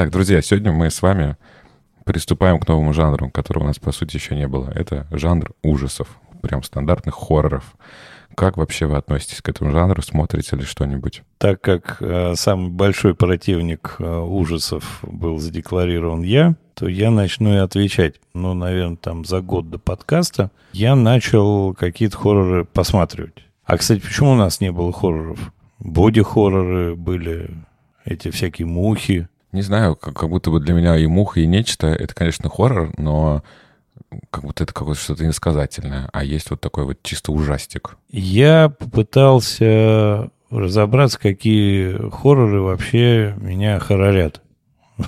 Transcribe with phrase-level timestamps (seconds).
[0.00, 1.36] Так, друзья, сегодня мы с вами
[2.06, 4.72] приступаем к новому жанру, которого у нас, по сути, еще не было.
[4.74, 6.08] Это жанр ужасов,
[6.40, 7.74] прям стандартных хорроров.
[8.34, 10.00] Как вообще вы относитесь к этому жанру?
[10.00, 11.22] Смотрите ли что-нибудь?
[11.36, 17.58] Так как э, самый большой противник э, ужасов был задекларирован я, то я начну и
[17.58, 18.14] отвечать.
[18.32, 23.44] Ну, наверное, там за год до подкаста я начал какие-то хорроры посматривать.
[23.66, 25.52] А, кстати, почему у нас не было хорроров?
[25.78, 27.50] Боди-хорроры были,
[28.06, 29.28] эти всякие мухи.
[29.52, 32.92] Не знаю, как, как будто бы для меня и муха, и нечто— это, конечно, хоррор,
[32.96, 33.42] но
[34.30, 37.96] как будто это какое-то что-то иносказательное, а есть вот такой вот чисто ужастик.
[38.10, 43.78] Я попытался разобраться, какие хорроры вообще меня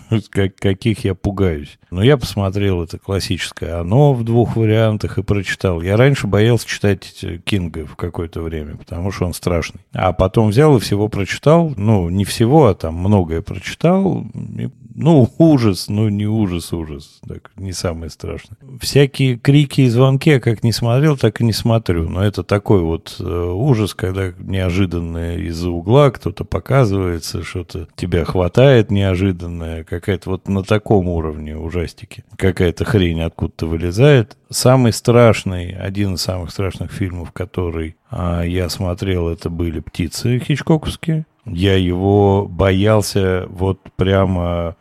[0.31, 1.79] каких я пугаюсь.
[1.91, 5.81] Но я посмотрел это классическое «Оно» в двух вариантах и прочитал.
[5.83, 9.81] Я раньше боялся читать Кинга в какое-то время, потому что он страшный.
[9.93, 11.73] А потом взял и всего прочитал.
[11.77, 14.25] Ну, не всего, а там многое прочитал.
[14.59, 17.21] И ну, ужас, ну, не ужас, ужас.
[17.27, 18.59] Так, не самое страшное.
[18.81, 22.09] Всякие крики и звонки я как не смотрел, так и не смотрю.
[22.09, 28.91] Но это такой вот э, ужас, когда неожиданно из-за угла кто-то показывается, что-то тебя хватает
[28.91, 32.25] неожиданное, какая-то вот на таком уровне ужастики.
[32.37, 34.37] Какая-то хрень откуда-то вылезает.
[34.51, 41.25] Самый страшный, один из самых страшных фильмов, который а, я смотрел, это были «Птицы» хичкоковские.
[41.47, 44.77] Я его боялся вот прямо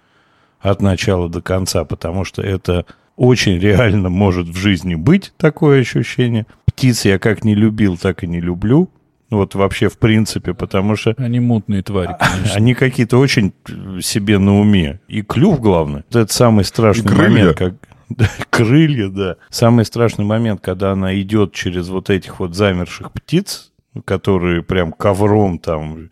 [0.61, 6.45] от начала до конца, потому что это очень реально может в жизни быть такое ощущение.
[6.65, 8.89] Птиц я как не любил, так и не люблю.
[9.29, 11.15] Вот вообще в принципе, потому что...
[11.17, 12.55] Они мутные твари, конечно.
[12.55, 13.53] Они какие-то очень
[14.01, 14.99] себе на уме.
[15.07, 16.03] И клюв, главное.
[16.09, 17.57] Это самый страшный момент.
[17.57, 17.75] Как...
[18.49, 19.35] крылья, да.
[19.49, 23.70] Самый страшный момент, когда она идет через вот этих вот замерших птиц,
[24.05, 26.09] которые прям ковром там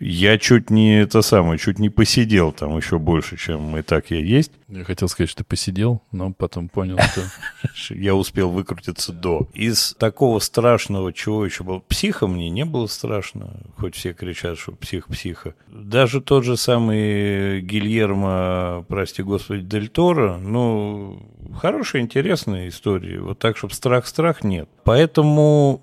[0.00, 4.18] я чуть не это самое, чуть не посидел там еще больше, чем и так я
[4.18, 4.52] есть.
[4.68, 7.22] Я хотел сказать, что посидел, но потом понял, что...
[7.94, 9.48] Я успел выкрутиться до.
[9.54, 11.80] Из такого страшного, чего еще было?
[11.80, 15.54] Психа мне не было страшно, хоть все кричат, что псих-психа.
[15.68, 21.22] Даже тот же самый Гильермо, прости господи, Дель Торо, ну,
[21.56, 23.20] хорошая, интересная история.
[23.20, 24.68] Вот так, чтобы страх-страх нет.
[24.84, 25.82] Поэтому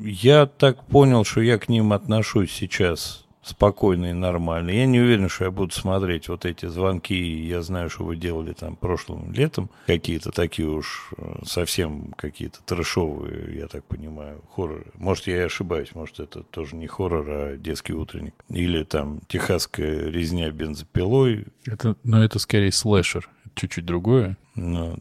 [0.00, 4.70] я так понял, что я к ним отношусь сейчас спокойно и нормально.
[4.70, 7.14] Я не уверен, что я буду смотреть вот эти звонки.
[7.14, 9.70] Я знаю, что вы делали там прошлым летом.
[9.86, 14.86] Какие-то такие уж э, совсем какие-то трэшовые, я так понимаю, хорроры.
[14.94, 15.94] Может, я и ошибаюсь.
[15.94, 18.34] Может, это тоже не хоррор, а детский утренник.
[18.48, 21.46] Или там техасская резня бензопилой.
[21.66, 23.28] Это, но это скорее слэшер.
[23.54, 24.36] Чуть-чуть другое.
[24.54, 24.98] Ну,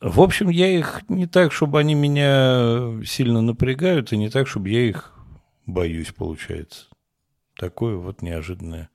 [0.00, 4.68] в общем, я их не так, чтобы они меня сильно напрягают, и не так, чтобы
[4.68, 5.12] я их
[5.66, 6.86] боюсь, получается
[7.60, 8.88] такое вот неожиданное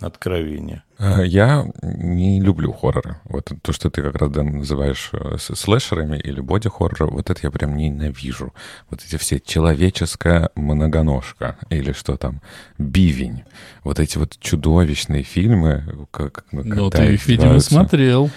[0.00, 0.82] откровение.
[0.98, 3.18] Э, я не люблю хорроры.
[3.24, 7.50] Вот то, что ты как раз да, называешь э, слэшерами или боди-хоррор, вот это я
[7.50, 8.52] прям ненавижу.
[8.90, 12.40] Вот эти все человеческая многоножка или что там,
[12.78, 13.44] бивень.
[13.84, 16.06] Вот эти вот чудовищные фильмы.
[16.10, 18.30] Как, Но ты их, видимо, смотрел.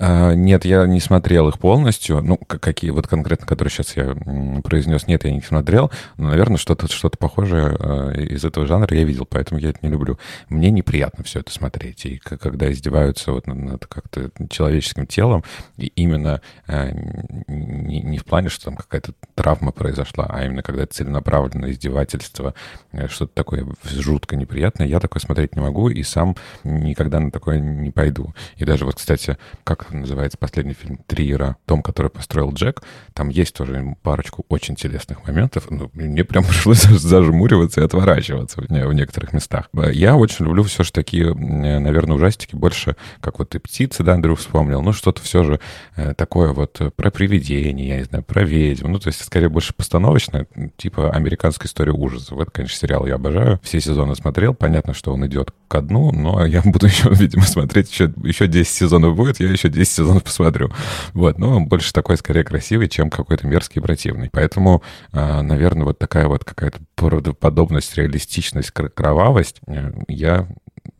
[0.00, 2.22] А, нет, я не смотрел их полностью.
[2.22, 4.14] Ну, какие вот конкретно, которые сейчас я
[4.62, 5.90] произнес, нет, я не смотрел.
[6.16, 9.88] Но, наверное, что-то что похожее а, из этого жанра я видел, поэтому я это не
[9.88, 10.16] люблю.
[10.48, 12.06] Мне неприятно все это смотреть.
[12.06, 15.42] И когда издеваются вот над как-то человеческим телом,
[15.76, 16.40] и именно
[17.48, 22.54] не, не в плане, что там какая-то травма произошла, а именно когда это целенаправленное издевательство,
[22.92, 27.58] э, что-то такое жутко неприятное, я такое смотреть не могу и сам никогда на такое
[27.58, 28.32] не пойду.
[28.56, 32.82] И даже вот, кстати, как называется последний фильм Триера, том, который построил Джек,
[33.14, 35.70] там есть тоже парочку очень телесных моментов.
[35.70, 39.68] Ну, мне прям пришлось зажмуриваться и отворачиваться в, некоторых местах.
[39.92, 44.34] Я очень люблю все же такие, наверное, ужастики, больше, как вот и птицы, да, Андрю
[44.34, 45.60] вспомнил, ну, что-то все же
[45.96, 49.74] э, такое вот про привидение, я не знаю, про ведьм, ну, то есть скорее больше
[49.74, 50.46] постановочное,
[50.76, 52.38] типа американская история ужасов.
[52.38, 53.60] Это, конечно, сериал я обожаю.
[53.62, 57.90] Все сезоны смотрел, понятно, что он идет ко дну, но я буду еще, видимо, смотреть
[57.90, 60.70] еще, еще 10 сезонов будет, я еще 10 сезонов посмотрю.
[61.14, 64.28] Вот, но он больше такой, скорее, красивый, чем какой-то мерзкий и противный.
[64.30, 64.82] Поэтому,
[65.12, 70.48] а, наверное, вот такая вот какая-то правдоподобность, реалистичность, кровавость, э, я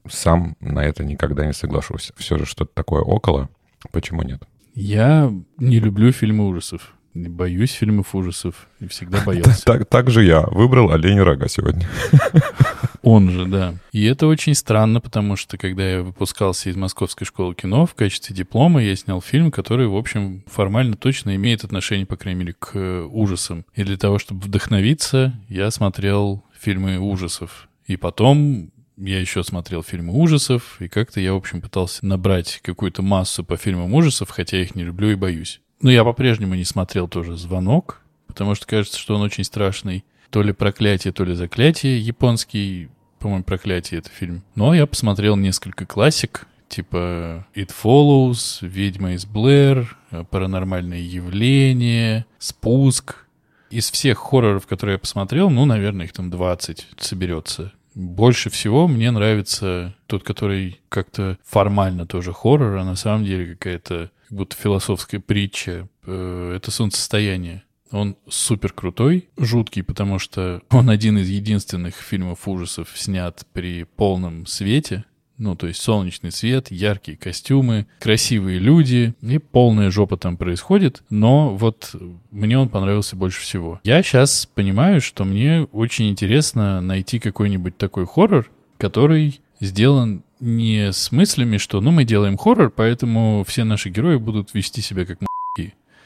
[0.08, 2.12] сам на это никогда не соглашусь.
[2.16, 3.48] Все же что-то такое около,
[3.92, 4.42] почему нет?
[4.74, 6.94] Я не люблю фильмы ужасов.
[7.14, 9.64] Боюсь фильмов ужасов и всегда боялся.
[9.64, 11.88] Так, так же я выбрал «Олень рога» сегодня.
[13.02, 13.74] Он же, да.
[13.92, 18.34] И это очень странно, потому что когда я выпускался из Московской школы кино, в качестве
[18.34, 23.06] диплома я снял фильм, который, в общем, формально точно имеет отношение, по крайней мере, к
[23.10, 23.64] ужасам.
[23.74, 27.68] И для того, чтобы вдохновиться, я смотрел фильмы ужасов.
[27.86, 33.02] И потом я еще смотрел фильмы ужасов, и как-то я, в общем, пытался набрать какую-то
[33.02, 35.60] массу по фильмам ужасов, хотя я их не люблю и боюсь.
[35.80, 40.04] Но я по-прежнему не смотрел тоже «Звонок», потому что кажется, что он очень страшный.
[40.30, 42.88] То ли проклятие, то ли заклятие японский.
[43.18, 44.44] По-моему, проклятие это фильм.
[44.54, 49.96] Но я посмотрел несколько классик, типа It Follows, Ведьма из Блэр,
[50.30, 53.24] Паранормальные явления, Спуск.
[53.70, 57.72] Из всех хорроров, которые я посмотрел, ну, наверное, их там 20 соберется.
[57.94, 64.10] Больше всего мне нравится тот, который как-то формально тоже хоррор, а на самом деле какая-то
[64.28, 65.88] как будто философская притча.
[66.06, 67.64] Э, это «Солнцестояние».
[67.90, 74.46] Он супер крутой, жуткий, потому что он один из единственных фильмов ужасов снят при полном
[74.46, 75.04] свете.
[75.38, 81.04] Ну, то есть солнечный свет, яркие костюмы, красивые люди, и полная жопа там происходит.
[81.10, 81.94] Но вот
[82.32, 83.80] мне он понравился больше всего.
[83.84, 91.12] Я сейчас понимаю, что мне очень интересно найти какой-нибудь такой хоррор, который сделан не с
[91.12, 95.18] мыслями, что ну мы делаем хоррор, поэтому все наши герои будут вести себя как.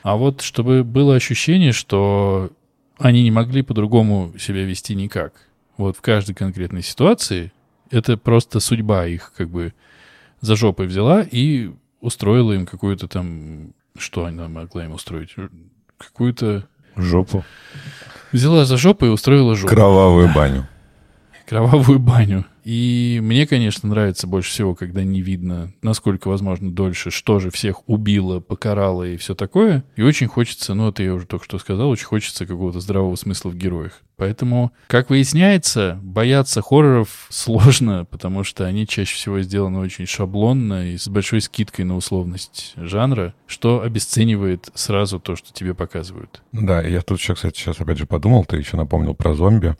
[0.02, 2.50] А вот чтобы было ощущение, что
[2.98, 5.32] они не могли по-другому себя вести никак.
[5.76, 7.52] Вот в каждой конкретной ситуации
[7.90, 9.74] это просто судьба их как бы
[10.40, 11.70] за жопой взяла и
[12.00, 13.72] устроила им какую-то там...
[13.96, 15.34] Что она могла им устроить?
[15.98, 16.66] Какую-то...
[16.96, 17.44] Жопу.
[18.32, 19.74] Взяла за жопу и устроила жопу.
[19.74, 20.66] Кровавую баню.
[21.46, 22.44] Кровавую баню.
[22.64, 27.88] И мне, конечно, нравится больше всего, когда не видно, насколько возможно дольше, что же всех
[27.88, 29.84] убило, покарало и все такое.
[29.96, 33.50] И очень хочется, ну это я уже только что сказал, очень хочется какого-то здравого смысла
[33.50, 34.02] в героях.
[34.22, 40.96] Поэтому, как выясняется, бояться хорроров сложно, потому что они чаще всего сделаны очень шаблонно и
[40.96, 46.40] с большой скидкой на условность жанра, что обесценивает сразу то, что тебе показывают.
[46.52, 49.74] Да, я тут еще, кстати, сейчас опять же подумал, ты еще напомнил про зомби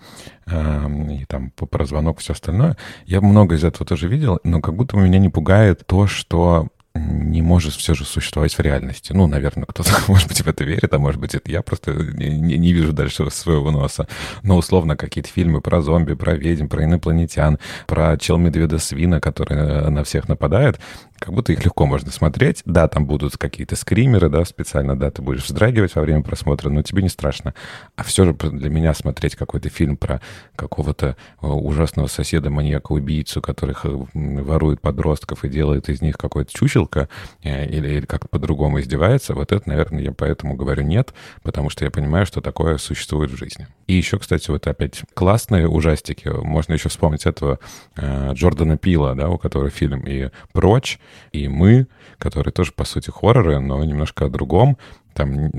[0.46, 0.88] э,
[1.20, 2.76] и там про звонок, все остальное.
[3.06, 7.42] Я много из этого тоже видел, но как будто меня не пугает то, что не
[7.42, 9.12] может все же существовать в реальности.
[9.12, 12.58] Ну, наверное, кто-то, может быть, в это верит, а может быть, это я просто не,
[12.58, 14.06] не вижу дальше своего носа.
[14.42, 20.28] Но, условно, какие-то фильмы про зомби, про ведьм, про инопланетян, про чел-медведа-свина, который на всех
[20.28, 20.80] нападает,
[21.22, 22.62] как будто их легко можно смотреть.
[22.64, 26.82] Да, там будут какие-то скримеры, да, специально, да, ты будешь вздрагивать во время просмотра, но
[26.82, 27.54] тебе не страшно.
[27.94, 30.20] А все же для меня смотреть какой-то фильм про
[30.56, 37.08] какого-то э, ужасного соседа, маньяка-убийцу, которых э, ворует подростков и делает из них какое-то чучелко,
[37.44, 41.14] э, или, или как-то по-другому издевается, вот это, наверное, я поэтому говорю нет,
[41.44, 43.68] потому что я понимаю, что такое существует в жизни.
[43.86, 46.28] И еще, кстати, вот опять классные ужастики.
[46.28, 47.58] Можно еще вспомнить этого
[47.96, 50.98] Джордана Пила, да, у которого фильм и «Прочь»,
[51.32, 51.86] и «Мы»,
[52.18, 54.78] которые тоже, по сути, хорроры, но немножко о другом.
[55.14, 55.50] Там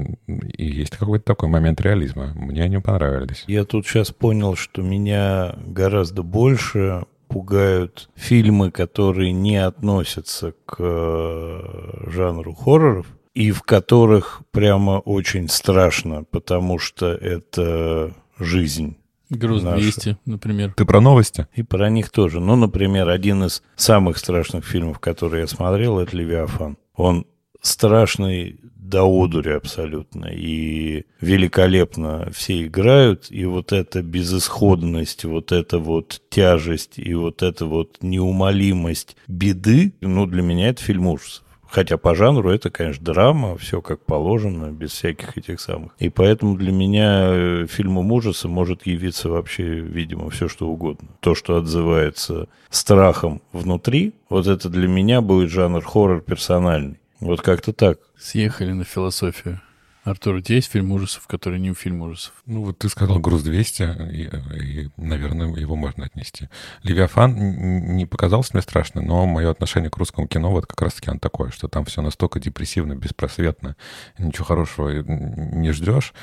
[0.57, 2.31] есть какой-то такой момент реализма.
[2.35, 3.43] Мне они понравились.
[3.47, 12.09] Я тут сейчас понял, что меня гораздо больше пугают фильмы, которые не относятся к э,
[12.11, 18.97] жанру хорроров, и в которых прямо очень страшно, потому что это жизнь.
[19.29, 19.81] Груз нашу.
[19.81, 20.73] 200, например.
[20.75, 21.47] Ты про новости?
[21.55, 22.39] И про них тоже.
[22.39, 26.77] Ну, например, один из самых страшных фильмов, которые я смотрел, это «Левиафан».
[26.95, 27.25] Он
[27.61, 30.27] страшный до одури абсолютно.
[30.27, 33.27] И великолепно все играют.
[33.29, 40.25] И вот эта безысходность, вот эта вот тяжесть и вот эта вот неумолимость беды, ну,
[40.27, 41.43] для меня это фильм ужасов.
[41.73, 45.93] Хотя по жанру это, конечно, драма, все как положено, без всяких этих самых.
[45.97, 51.07] И поэтому для меня э, фильмом ужаса может явиться вообще, видимо, все что угодно.
[51.19, 56.99] То, что отзывается страхом внутри, вот это для меня будет жанр хоррор персональный.
[57.19, 57.97] Вот как-то так.
[58.19, 59.59] Съехали на философию.
[60.03, 62.33] Артур, у тебя есть фильм ужасов, который не фильм ужасов?
[62.45, 66.49] Ну, вот ты сказал «Груз-200», и, и, наверное, его можно отнести.
[66.83, 71.19] «Левиафан» не показался мне страшно, но мое отношение к русскому кино вот как раз-таки оно
[71.19, 73.77] такое, что там все настолько депрессивно, беспросветно,
[74.17, 76.13] ничего хорошего не ждешь.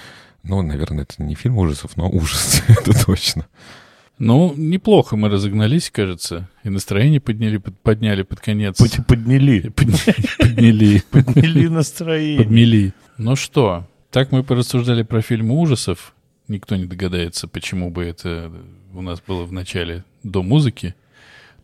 [0.42, 3.46] Ну, наверное, это не фильм ужасов, но ужас, это точно.
[4.18, 6.50] Ну, неплохо мы разогнались, кажется.
[6.64, 8.76] И настроение подняли, подняли под конец.
[8.76, 9.70] Подняли.
[9.70, 11.02] Подняли.
[11.10, 12.44] Подняли настроение.
[12.44, 12.92] Подмели.
[13.22, 16.14] Ну что, так мы порассуждали про фильмы ужасов.
[16.48, 18.50] Никто не догадается, почему бы это
[18.94, 20.94] у нас было в начале до музыки.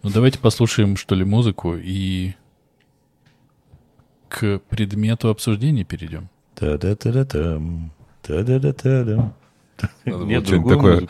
[0.03, 2.35] Ну давайте послушаем, что ли, музыку и
[4.29, 6.29] к предмету обсуждения перейдем.
[6.57, 7.91] Та-да-та-да-там.
[8.21, 9.35] Та-да-да-та-дам.
[10.05, 11.09] Нет, такое...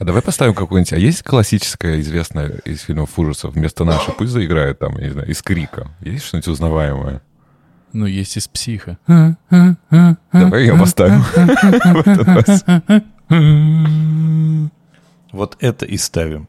[0.00, 0.92] А давай поставим какую-нибудь...
[0.92, 3.54] А есть классическая, известная из фильмов ужасов?
[3.54, 5.96] Вместо нашей пусть заиграет там, я не знаю, из Крика.
[6.00, 7.22] Есть что-нибудь узнаваемое?
[7.94, 8.98] Ну, есть из психа.
[9.06, 11.24] Давай ее поставим
[15.32, 16.48] Вот это и ставим.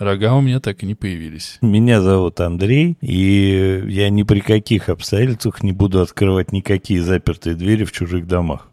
[0.00, 1.58] рога у меня так и не появились.
[1.60, 7.84] Меня зовут Андрей, и я ни при каких обстоятельствах не буду открывать никакие запертые двери
[7.84, 8.68] в чужих домах.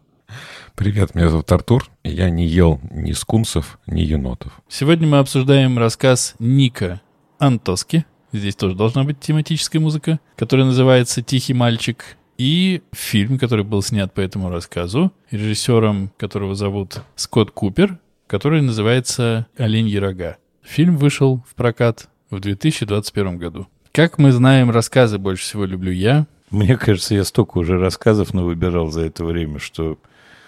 [0.74, 4.52] Привет, меня зовут Артур, и я не ел ни скунсов, ни енотов.
[4.68, 7.00] Сегодня мы обсуждаем рассказ Ника
[7.38, 8.06] Антоски.
[8.32, 12.16] Здесь тоже должна быть тематическая музыка, которая называется «Тихий мальчик».
[12.36, 19.48] И фильм, который был снят по этому рассказу, режиссером которого зовут Скотт Купер, который называется
[19.56, 20.36] «Оленьи рога».
[20.68, 23.66] Фильм вышел в прокат в 2021 году.
[23.90, 26.26] Как мы знаем, рассказы больше всего люблю я.
[26.50, 29.98] Мне кажется, я столько уже рассказов навыбирал за это время, что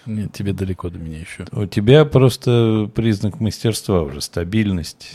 [0.04, 1.46] Нет, тебе далеко до меня еще.
[1.52, 5.14] у тебя просто признак мастерства уже, стабильность.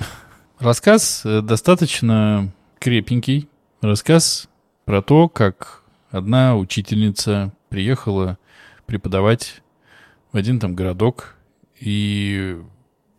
[0.58, 3.48] Рассказ э, достаточно крепенький.
[3.82, 4.50] Рассказ
[4.86, 8.40] про то, как одна учительница приехала
[8.88, 9.62] преподавать
[10.32, 11.36] в один там городок,
[11.80, 12.58] и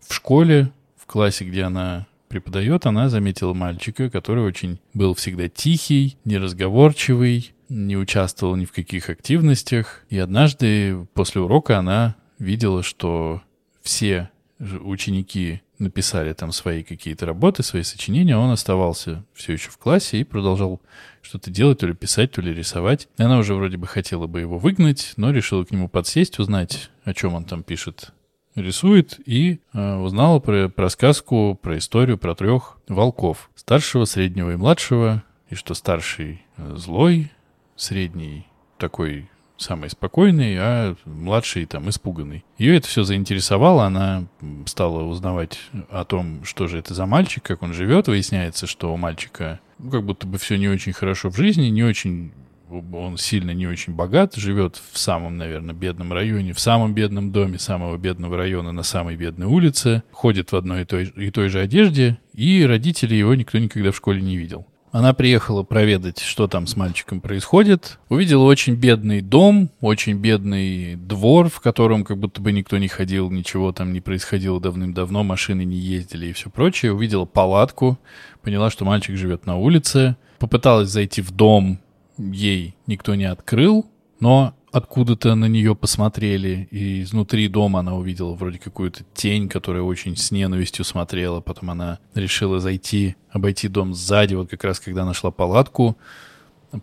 [0.01, 0.73] в школе,
[1.07, 8.57] классе, где она преподает, она заметила мальчика, который очень был всегда тихий, неразговорчивый, не участвовал
[8.57, 10.05] ни в каких активностях.
[10.11, 13.43] И однажды после урока она видела, что
[13.83, 19.77] все ученики написали там свои какие-то работы, свои сочинения, а он оставался все еще в
[19.77, 20.81] классе и продолжал
[21.21, 23.09] что-то делать, то ли писать, то ли рисовать.
[23.19, 26.91] И она уже вроде бы хотела бы его выгнать, но решила к нему подсесть, узнать,
[27.05, 28.13] о чем он там пишет,
[28.57, 33.51] рисует, и э, узнала про, про сказку, про историю про трех волков.
[33.55, 37.31] Старшего, среднего и младшего, и что старший э, злой,
[37.77, 38.47] средний
[38.79, 42.45] такой самый спокойный, а младший там испуганный.
[42.59, 44.27] Ее это все заинтересовало, она
[44.67, 45.59] стала узнавать
[45.91, 48.09] о том, что же это за мальчик, как он живет.
[48.09, 51.85] Выясняется, что у мальчика ну, как будто бы все не очень хорошо в жизни, не
[51.85, 52.33] очень
[52.71, 57.59] он сильно не очень богат, живет в самом, наверное, бедном районе, в самом бедном доме
[57.59, 61.61] самого бедного района на самой бедной улице, ходит в одной и той, и той же
[61.61, 64.67] одежде, и родители его никто никогда в школе не видел.
[64.93, 67.99] Она приехала проведать, что там с мальчиком происходит.
[68.09, 73.31] Увидела очень бедный дом, очень бедный двор, в котором как будто бы никто не ходил,
[73.31, 76.95] ничего там не происходило давным-давно, машины не ездили и все прочее.
[76.95, 77.99] Увидела палатку,
[78.43, 80.17] поняла, что мальчик живет на улице.
[80.39, 81.79] Попыталась зайти в дом,
[82.19, 83.87] ей никто не открыл,
[84.21, 90.17] но откуда-то на нее посмотрели, и изнутри дома она увидела вроде какую-то тень, которая очень
[90.17, 91.41] с ненавистью смотрела.
[91.41, 95.97] Потом она решила зайти, обойти дом сзади, вот как раз когда нашла палатку.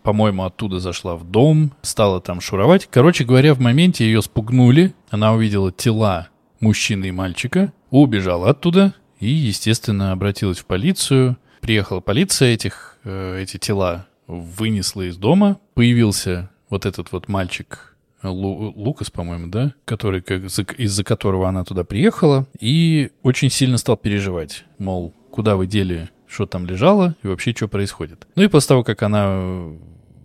[0.02, 2.88] По-моему, оттуда зашла в дом, стала там шуровать.
[2.90, 4.94] Короче говоря, в моменте ее спугнули.
[5.10, 11.36] Она увидела тела мужчины и мальчика, убежала оттуда и, естественно, обратилась в полицию.
[11.60, 15.58] Приехала полиция, этих, э, эти тела вынесла из дома.
[15.74, 21.64] Появился вот этот вот мальчик, Лу- Лукас, по-моему, да, который, как, за- из-за которого она
[21.64, 27.26] туда приехала, и очень сильно стал переживать, мол, куда вы дели, что там лежало, и
[27.26, 28.26] вообще, что происходит.
[28.34, 29.76] Ну и после того, как она э,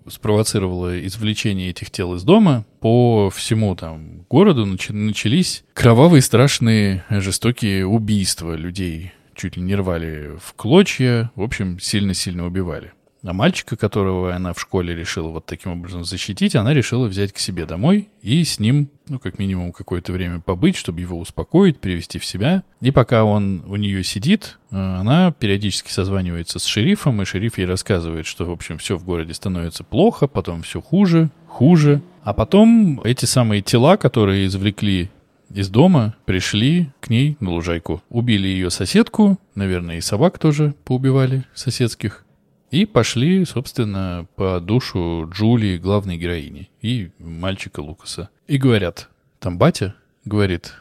[0.08, 8.53] спровоцировала извлечение этих тел из дома, по всему там городу начались кровавые, страшные, жестокие убийства
[8.56, 9.12] людей.
[9.36, 12.91] Чуть ли не рвали в клочья, в общем, сильно-сильно убивали.
[13.23, 17.38] А мальчика, которого она в школе решила вот таким образом защитить, она решила взять к
[17.38, 22.17] себе домой и с ним, ну, как минимум, какое-то время побыть, чтобы его успокоить, привести
[22.17, 22.63] в себя.
[22.79, 27.65] И пока он у нее сидит, э, она периодически созванивается с шерифом, и шериф ей
[27.65, 32.01] рассказывает, что, в общем, все в городе становится плохо, потом все хуже, хуже.
[32.23, 35.09] А потом эти самые тела, которые извлекли
[35.53, 38.01] из дома, пришли к ней на лужайку.
[38.09, 42.23] Убили ее соседку, наверное, и собак тоже поубивали соседских.
[42.71, 48.29] И пошли, собственно, по душу Джулии, главной героини, и мальчика Лукаса.
[48.47, 49.09] И говорят,
[49.39, 50.73] там батя говорит,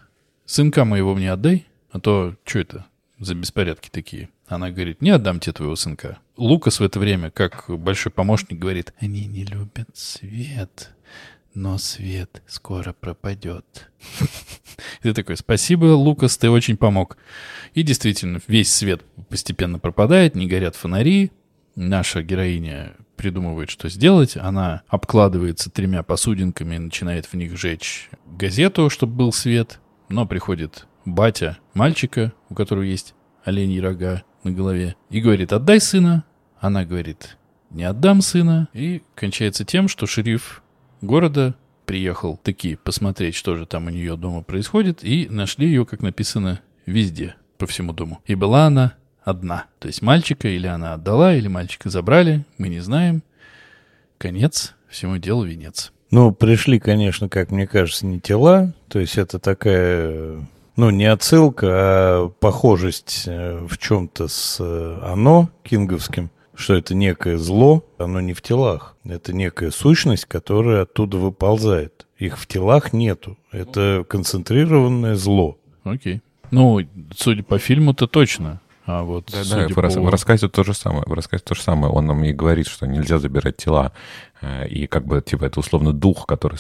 [0.45, 2.87] сынка моего мне отдай, а то что это
[3.19, 4.29] за беспорядки такие?
[4.47, 6.19] Она говорит, не отдам тебе твоего сынка.
[6.37, 10.91] Лукас в это время, как большой помощник, говорит, они не любят свет,
[11.55, 13.91] но свет скоро пропадет.
[14.21, 14.25] И
[15.03, 17.17] ты такой, спасибо, Лукас, ты очень помог.
[17.75, 21.33] И действительно, весь свет постепенно пропадает, не горят фонари,
[21.79, 24.37] наша героиня придумывает, что сделать.
[24.37, 29.81] Она обкладывается тремя посудинками и начинает в них жечь газету, чтобы был свет.
[30.09, 36.25] Но приходит батя мальчика, у которого есть оленьи рога на голове, и говорит, отдай сына.
[36.61, 37.37] Она говорит,
[37.71, 38.69] не отдам сына.
[38.73, 40.63] И кончается тем, что шериф
[41.01, 41.55] города
[41.87, 46.61] приехал таки посмотреть, что же там у нее дома происходит, и нашли ее, как написано,
[46.87, 48.21] везде, по всему дому.
[48.27, 48.95] И была она
[49.29, 49.67] одна.
[49.79, 53.23] То есть мальчика или она отдала, или мальчика забрали, мы не знаем.
[54.17, 55.93] Конец, всему делу венец.
[56.11, 60.39] Ну, пришли, конечно, как мне кажется, не тела, то есть это такая,
[60.77, 67.37] ну, не отсылка, а похожесть э, в чем-то с э, «Оно» кинговским, что это некое
[67.37, 72.07] зло, оно не в телах, это некая сущность, которая оттуда выползает.
[72.17, 75.59] Их в телах нету, это концентрированное зло.
[75.85, 76.23] Окей.
[76.51, 76.81] Ну,
[77.15, 78.61] судя по фильму-то точно.
[78.89, 79.83] А вот да, да, по...
[79.83, 81.03] в рассказе то же самое.
[81.05, 81.93] В рассказе то же самое.
[81.93, 83.93] Он нам и говорит, что нельзя забирать тела.
[84.41, 86.59] Э, и как бы, типа, это условно дух, который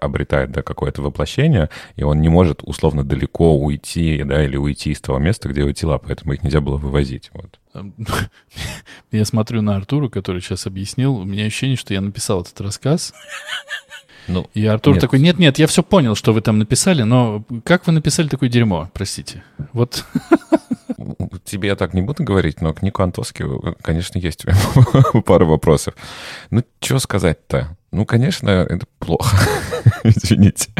[0.00, 5.00] обретает, да, какое-то воплощение, и он не может условно далеко уйти, да, или уйти из
[5.00, 7.60] того места, где его тела, поэтому их нельзя было вывозить, вот.
[9.12, 13.14] Я смотрю на Артура, который сейчас объяснил, у меня ощущение, что я написал этот рассказ,
[14.26, 15.00] ну, и Артур нет.
[15.00, 18.90] такой, нет-нет, я все понял, что вы там написали, но как вы написали такое дерьмо,
[18.92, 19.44] простите?
[19.72, 20.04] Вот
[21.44, 23.44] тебе я так не буду говорить, но к Нику Антоски,
[23.82, 24.44] конечно, есть
[25.24, 25.94] пара вопросов.
[26.50, 27.76] Ну, что сказать-то?
[27.92, 29.36] Ну, конечно, это плохо.
[30.04, 30.70] Извините.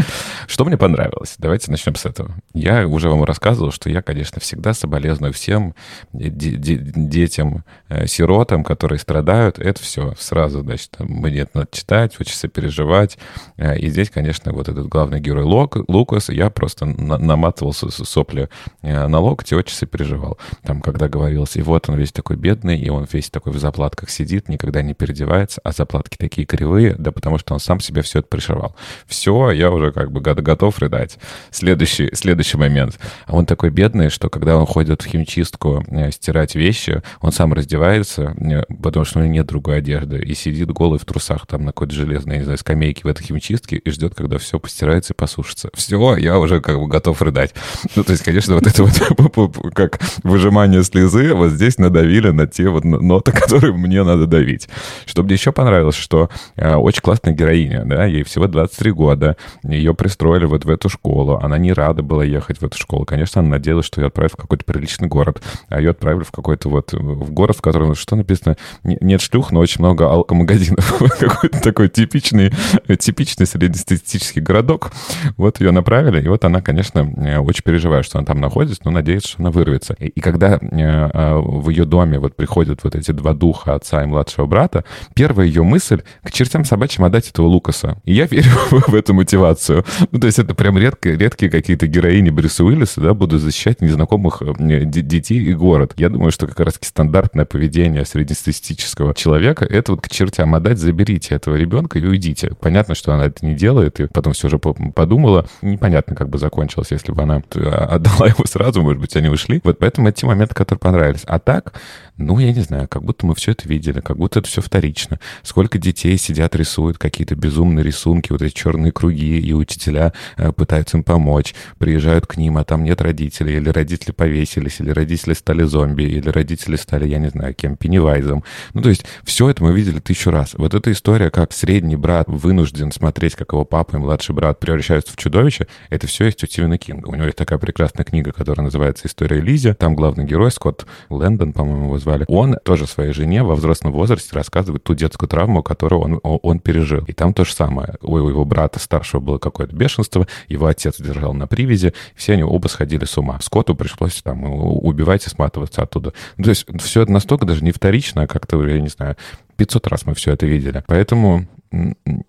[0.50, 1.36] Что мне понравилось?
[1.38, 2.34] Давайте начнем с этого.
[2.54, 5.76] Я уже вам рассказывал, что я, конечно, всегда соболезную всем
[6.12, 9.60] детям, э, сиротам, которые страдают.
[9.60, 13.16] Это все сразу, значит, мне надо читать, очень сопереживать.
[13.58, 18.48] Э, и здесь, конечно, вот этот главный герой Лук, Лукас, я просто наматывал сопли
[18.82, 20.36] э, на локоть и очень сопереживал.
[20.64, 24.10] Там, когда говорилось, и вот он весь такой бедный, и он весь такой в заплатках
[24.10, 28.18] сидит, никогда не переодевается, а заплатки такие кривые, да потому что он сам себе все
[28.18, 28.74] это пришивал.
[29.06, 31.18] Все, я уже как бы готов рыдать.
[31.50, 32.98] Следующий, следующий момент.
[33.26, 37.52] А он такой бедный, что когда он ходит в химчистку э, стирать вещи, он сам
[37.52, 41.64] раздевается, э, потому что у него нет другой одежды, и сидит голый в трусах там
[41.64, 45.16] на какой-то железной, не знаю, скамейке в этой химчистке и ждет, когда все постирается и
[45.16, 45.70] посушится.
[45.74, 47.54] Все, я уже как бы готов рыдать.
[47.96, 52.68] Ну, то есть, конечно, вот это вот как выжимание слезы, вот здесь надавили на те
[52.68, 54.68] вот ноты, которые мне надо давить.
[55.06, 59.94] Что мне еще понравилось, что э, очень классная героиня, да, ей всего 23 года, ее
[59.94, 63.04] пристроили вот в эту школу, она не рада была ехать в эту школу.
[63.04, 66.68] Конечно, она надеялась, что ее отправят в какой-то приличный город, а ее отправили в какой-то
[66.68, 70.98] вот, в город, в котором, что написано, нет шлюх, но очень много алкомагазинов.
[71.20, 72.52] Какой-то такой типичный,
[72.98, 74.92] типичный среднестатистический городок.
[75.36, 77.02] Вот ее направили, и вот она, конечно,
[77.40, 79.94] очень переживает, что она там находится, но надеется, что она вырвется.
[79.98, 84.02] И, и когда э, а, в ее доме вот приходят вот эти два духа, отца
[84.02, 88.00] и младшего брата, первая ее мысль к чертям собачьим отдать этого Лукаса.
[88.04, 89.84] И я верю в эту мотивацию.
[90.12, 94.42] Ну, то есть это прям редко, редкие какие-то героини Брюса Уиллиса, да, будут защищать незнакомых
[94.42, 95.94] э, детей и город.
[95.96, 101.34] Я думаю, что как раз стандартное поведение среднестатистического человека— это вот к чертям отдать, заберите
[101.34, 102.52] этого ребенка и уйдите.
[102.60, 105.46] Понятно, что она это не делает, и потом все же подумала.
[105.62, 109.60] Непонятно, как бы закончилось, если бы она э, отдала его сразу, может быть, они ушли.
[109.62, 111.22] Вот поэтому эти моменты, которые понравились.
[111.26, 111.74] А так,
[112.20, 115.18] ну, я не знаю, как будто мы все это видели, как будто это все вторично.
[115.42, 120.98] Сколько детей сидят, рисуют какие-то безумные рисунки, вот эти черные круги, и учителя э, пытаются
[120.98, 125.62] им помочь, приезжают к ним, а там нет родителей, или родители повесились, или родители стали
[125.64, 128.44] зомби, или родители стали, я не знаю, кем, Пеннивайзом.
[128.74, 130.54] Ну, то есть все это мы видели тысячу раз.
[130.54, 135.12] Вот эта история, как средний брат вынужден смотреть, как его папа и младший брат превращаются
[135.12, 137.08] в чудовище, это все есть у Стивена Кинга.
[137.08, 139.72] У него есть такая прекрасная книга, которая называется «История Лизи».
[139.72, 144.30] Там главный герой, Скотт Лэндон, по-моему, его звали, он тоже своей жене во взрослом возрасте
[144.32, 147.04] рассказывает ту детскую травму, которую он, он пережил.
[147.06, 147.94] И там то же самое.
[148.00, 152.68] У его брата старшего было какое-то бешенство, его отец держал на привязи, все они оба
[152.68, 153.38] сходили с ума.
[153.42, 156.12] Скотту пришлось там убивать и сматываться оттуда.
[156.36, 159.16] Ну, то есть все это настолько даже не вторично, а как-то, я не знаю,
[159.56, 160.82] 500 раз мы все это видели.
[160.86, 161.46] Поэтому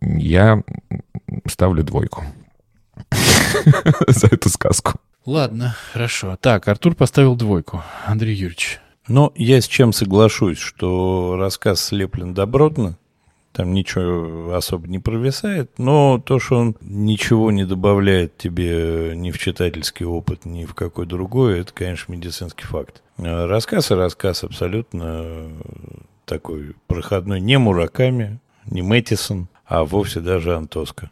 [0.01, 0.61] я
[1.47, 2.25] ставлю двойку
[4.07, 4.99] за эту сказку.
[5.25, 6.37] Ладно, хорошо.
[6.41, 7.83] Так, Артур поставил двойку.
[8.05, 8.80] Андрей Юрьевич.
[9.07, 12.97] Но я с чем соглашусь, что рассказ слеплен добротно,
[13.51, 19.39] там ничего особо не провисает, но то, что он ничего не добавляет тебе ни в
[19.39, 23.01] читательский опыт, ни в какой другой, это, конечно, медицинский факт.
[23.17, 25.49] Рассказ и рассказ абсолютно
[26.25, 31.11] такой проходной, не Мураками, не Мэттисон, а вовсе даже Антоска.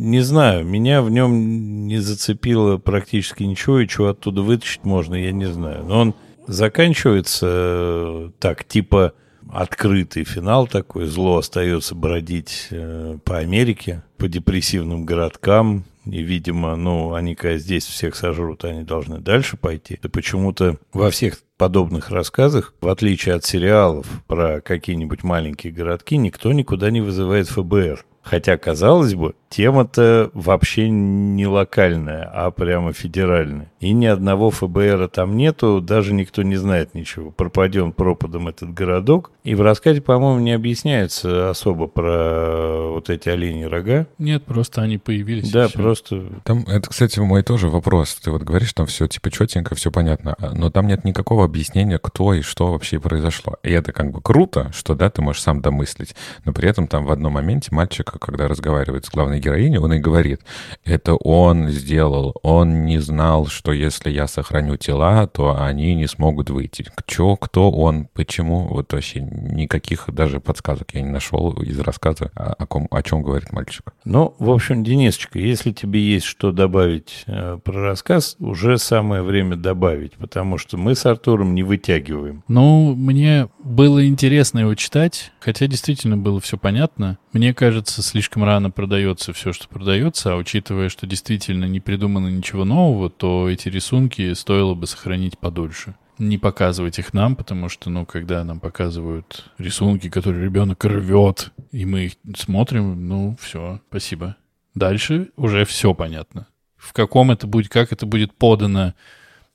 [0.00, 5.32] Не знаю, меня в нем не зацепило практически ничего, и чего оттуда вытащить можно, я
[5.32, 5.84] не знаю.
[5.86, 6.14] Но он
[6.46, 9.14] заканчивается э, так, типа
[9.50, 17.14] открытый финал такой, зло остается бродить э, по Америке, по депрессивным городкам, и, видимо, ну,
[17.14, 19.98] они когда здесь всех сожрут, они должны дальше пойти.
[20.00, 26.52] И почему-то во всех подобных рассказах, в отличие от сериалов про какие-нибудь маленькие городки, никто
[26.52, 28.04] никуда не вызывает ФБР.
[28.28, 33.72] Хотя, казалось бы, тема-то вообще не локальная, а прямо федеральная.
[33.80, 37.30] И ни одного ФБРа там нету, даже никто не знает ничего.
[37.30, 39.30] Пропаден пропадом этот городок.
[39.44, 44.06] И в рассказе, по-моему, не объясняется особо про вот эти оленьи рога.
[44.18, 45.50] Нет, просто они появились.
[45.50, 46.26] Да, просто...
[46.44, 48.14] Там, это, кстати, мой тоже вопрос.
[48.16, 51.98] Ты вот говоришь, там все типа четенько, все понятно, а, но там нет никакого объяснения,
[51.98, 53.56] кто и что вообще произошло.
[53.62, 56.14] И это как бы круто, что, да, ты можешь сам домыслить,
[56.44, 59.98] но при этом там в одном моменте мальчик, когда разговаривает с главной героиней, он и
[59.98, 60.40] говорит,
[60.84, 66.50] это он сделал, он не знал, что если я сохраню тела, то они не смогут
[66.50, 66.86] выйти.
[67.06, 72.52] Чё, кто он, почему, вот вообще никаких даже подсказок я не нашел из рассказа, о,
[72.52, 73.92] о, ком, о чем говорит мальчик.
[74.04, 79.56] Ну, в общем, Денисочка, если тебе есть что добавить э, про рассказ, уже самое время
[79.56, 82.44] добавить, потому что мы с Артуром не вытягиваем.
[82.48, 87.18] Ну, мне было интересно его читать, хотя действительно было все понятно.
[87.32, 92.64] Мне кажется, слишком рано продается все, что продается, а учитывая, что действительно не придумано ничего
[92.64, 98.04] нового, то эти рисунки стоило бы сохранить подольше не показывать их нам, потому что, ну,
[98.04, 104.36] когда нам показывают рисунки, которые ребенок рвет, и мы их смотрим, ну, все, спасибо.
[104.74, 106.46] Дальше уже все понятно.
[106.76, 108.94] В каком это будет, как это будет подано,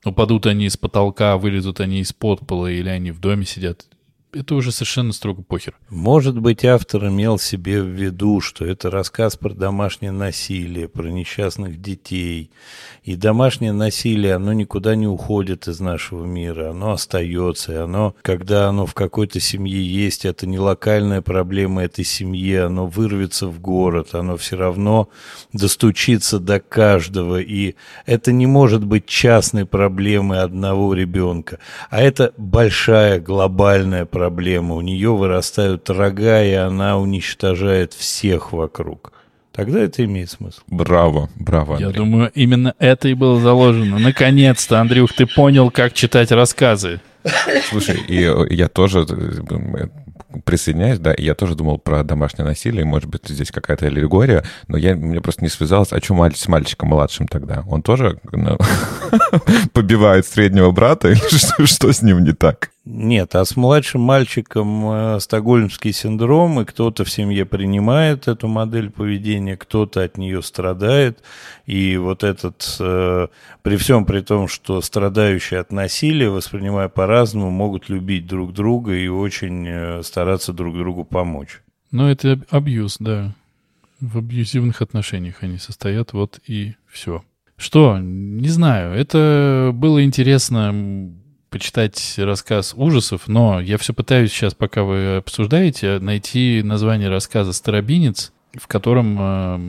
[0.04, 3.86] упадут они с потолка, вылезут они из-под пола, или они в доме сидят,
[4.34, 5.76] это уже совершенно строго похер.
[5.90, 11.82] Может быть, автор имел себе в виду, что это рассказ про домашнее насилие, про несчастных
[11.82, 12.50] детей.
[13.04, 17.74] И домашнее насилие, оно никуда не уходит из нашего мира, оно остается.
[17.74, 22.88] И оно, когда оно в какой-то семье есть, это не локальная проблема этой семьи, оно
[22.88, 25.10] вырвется в город, оно все равно
[25.52, 27.40] достучится до каждого.
[27.40, 34.76] И это не может быть частной проблемой одного ребенка, а это большая глобальная проблема проблема.
[34.76, 39.12] У нее вырастают рога, и она уничтожает всех вокруг.
[39.52, 40.62] Тогда это имеет смысл.
[40.68, 41.90] Браво, браво, Андрей.
[41.90, 44.00] Я думаю, именно это и было заложено.
[44.00, 47.02] Наконец-то, Андрюх, ты понял, как читать рассказы.
[47.70, 49.88] Слушай, и я тоже э,
[50.46, 54.96] присоединяюсь, да, я тоже думал про домашнее насилие, может быть, здесь какая-то аллегория, но я,
[54.96, 57.64] мне просто не связалось, а что маль, с мальчиком младшим тогда?
[57.68, 58.58] Он тоже ну,
[59.74, 62.73] побивает среднего брата или что, что с ним не так?
[62.86, 68.90] Нет, а с младшим мальчиком э, стокгольмский синдром, и кто-то в семье принимает эту модель
[68.90, 71.24] поведения, кто-то от нее страдает,
[71.66, 73.28] и вот этот, э,
[73.62, 79.08] при всем при том, что страдающие от насилия, воспринимая по-разному, могут любить друг друга и
[79.08, 81.62] очень э, стараться друг другу помочь.
[81.92, 83.34] Ну, это абьюз, да.
[84.02, 87.24] В абьюзивных отношениях они состоят, вот и все.
[87.56, 87.98] Что?
[87.98, 88.94] Не знаю.
[88.94, 91.14] Это было интересно
[91.54, 98.34] почитать рассказ ужасов, но я все пытаюсь сейчас, пока вы обсуждаете, найти название рассказа «Старобинец»,
[98.56, 99.18] в котором...
[99.20, 99.60] Э,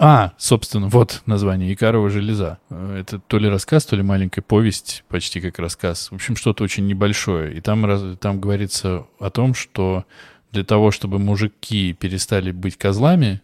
[0.00, 2.58] а, собственно, вот название «Икарова железа».
[2.70, 6.10] Это то ли рассказ, то ли маленькая повесть, почти как рассказ.
[6.10, 7.56] В общем, что-то очень небольшое.
[7.56, 10.06] И там, там говорится о том, что
[10.50, 13.42] для того, чтобы мужики перестали быть козлами,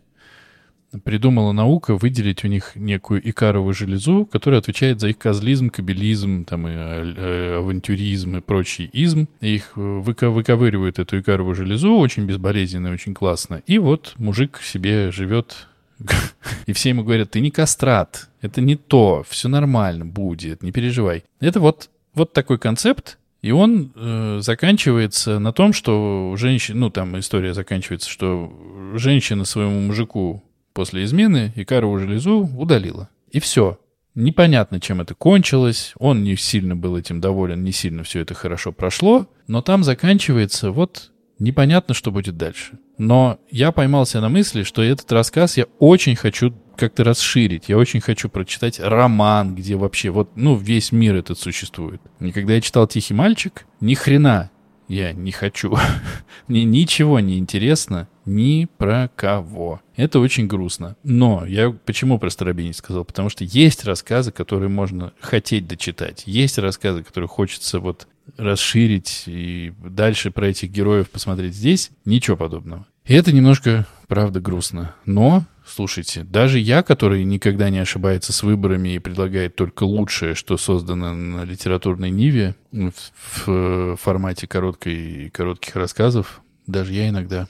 [0.98, 6.68] придумала наука выделить у них некую икаровую железу, которая отвечает за их козлизм, кабелизм, там,
[6.68, 9.26] и, э, авантюризм и прочий изм.
[9.40, 13.62] И их выко выковыривают эту икаровую железу очень безболезненно, очень классно.
[13.66, 15.68] И вот мужик себе живет
[16.66, 21.24] и все ему говорят, ты не кастрат, это не то, все нормально будет, не переживай.
[21.40, 27.18] Это вот, вот такой концепт, и он э, заканчивается на том, что женщина, ну там
[27.18, 28.50] история заканчивается, что
[28.94, 30.42] женщина своему мужику
[30.74, 33.08] после измены икарову железу удалила.
[33.30, 33.78] И все.
[34.14, 35.94] Непонятно, чем это кончилось.
[35.98, 39.26] Он не сильно был этим доволен, не сильно все это хорошо прошло.
[39.46, 42.78] Но там заканчивается вот непонятно, что будет дальше.
[42.96, 47.68] Но я поймался на мысли, что этот рассказ я очень хочу как-то расширить.
[47.68, 52.00] Я очень хочу прочитать роман, где вообще вот, ну, весь мир этот существует.
[52.20, 54.50] И когда я читал «Тихий мальчик», ни хрена
[54.88, 55.76] я не хочу.
[56.48, 59.80] Мне ничего не интересно ни про кого.
[59.96, 60.96] Это очень грустно.
[61.02, 63.04] Но я почему про Старобинец сказал?
[63.04, 66.24] Потому что есть рассказы, которые можно хотеть дочитать.
[66.26, 71.54] Есть рассказы, которые хочется вот расширить и дальше про этих героев посмотреть.
[71.54, 72.86] Здесь ничего подобного.
[73.06, 74.94] И это немножко, правда, грустно.
[75.04, 80.56] Но, слушайте, даже я, который никогда не ошибается с выборами и предлагает только лучшее, что
[80.56, 87.46] создано на литературной ниве в, в формате короткой, коротких рассказов, даже я иногда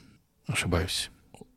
[0.48, 1.10] ошибаюсь.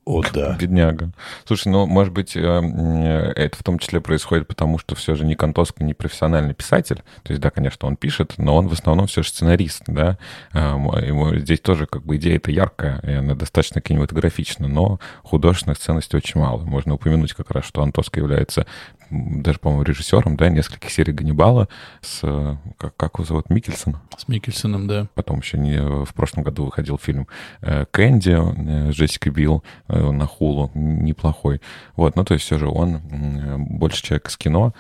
[0.08, 0.56] О, да.
[0.56, 1.12] Бедняга.
[1.44, 5.26] Слушай, ну, может быть, э, э, это в том числе происходит потому, что все же
[5.26, 7.04] не Контоско, не профессиональный писатель.
[7.24, 10.18] То есть, да, конечно, он пишет, но он в основном все же сценарист, да.
[10.54, 16.16] Ему здесь тоже как бы идея это яркая, и она достаточно кинематографична, но художественных ценностей
[16.16, 16.62] очень мало.
[16.62, 18.66] Можно упомянуть как раз, что Антоско является
[19.10, 21.68] даже, по-моему, режиссером, да, нескольких серий Ганнибала
[22.02, 22.22] с,
[22.78, 23.98] как, как его зовут, Микельсон?
[24.18, 25.08] С Микельсоном, да.
[25.16, 27.28] Потом еще не, в прошлом году выходил фильм
[27.62, 31.62] э, «Кэнди» э, с Джессикой Билл э, на Хулу, неплохой.
[31.96, 33.02] Вот, ну, то есть все же он
[33.70, 34.74] больше человек из кино,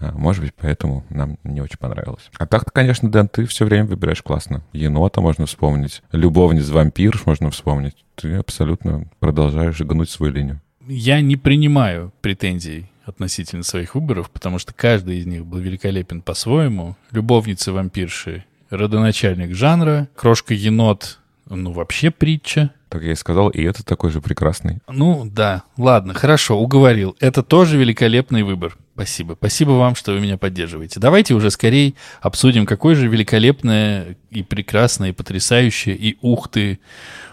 [0.00, 2.28] может быть, поэтому нам не очень понравилось.
[2.36, 4.62] А так-то, конечно, Дэн, ты все время выбираешь классно.
[4.72, 8.04] Енота можно вспомнить, любовниц вампирш можно вспомнить.
[8.16, 10.60] Ты абсолютно продолжаешь гнуть свою линию.
[10.86, 16.96] Я не принимаю претензий относительно своих выборов, потому что каждый из них был великолепен по-своему.
[17.10, 22.70] Любовницы-вампирши, родоначальник жанра, крошка-енот, ну, вообще притча.
[22.88, 24.78] Так я и сказал, и это такой же прекрасный.
[24.88, 27.16] Ну, да, ладно, хорошо, уговорил.
[27.20, 28.76] Это тоже великолепный выбор.
[28.94, 29.34] Спасибо.
[29.34, 31.00] Спасибо вам, что вы меня поддерживаете.
[31.00, 36.78] Давайте уже скорее обсудим, какое же великолепное и прекрасное, и потрясающее, и ух ты,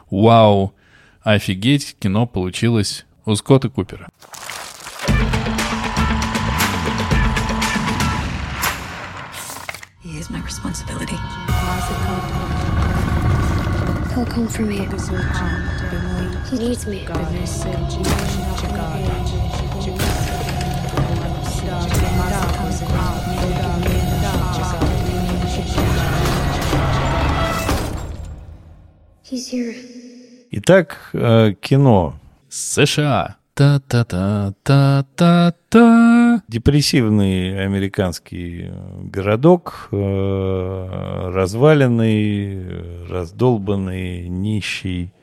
[0.10, 0.74] вау,
[1.22, 4.10] офигеть, кино получилось у Скотта Купера.
[10.04, 12.41] He is my responsibility.
[14.14, 14.80] He'll come for me.
[16.50, 17.08] He needs me.
[30.52, 32.20] Итак, э, кино.
[32.50, 33.41] США.
[33.54, 34.72] Та-та-та-та-та-та.
[36.48, 38.72] Депрессивный американский
[39.04, 45.14] городок, э, разваленный, раздолбанный, нищий.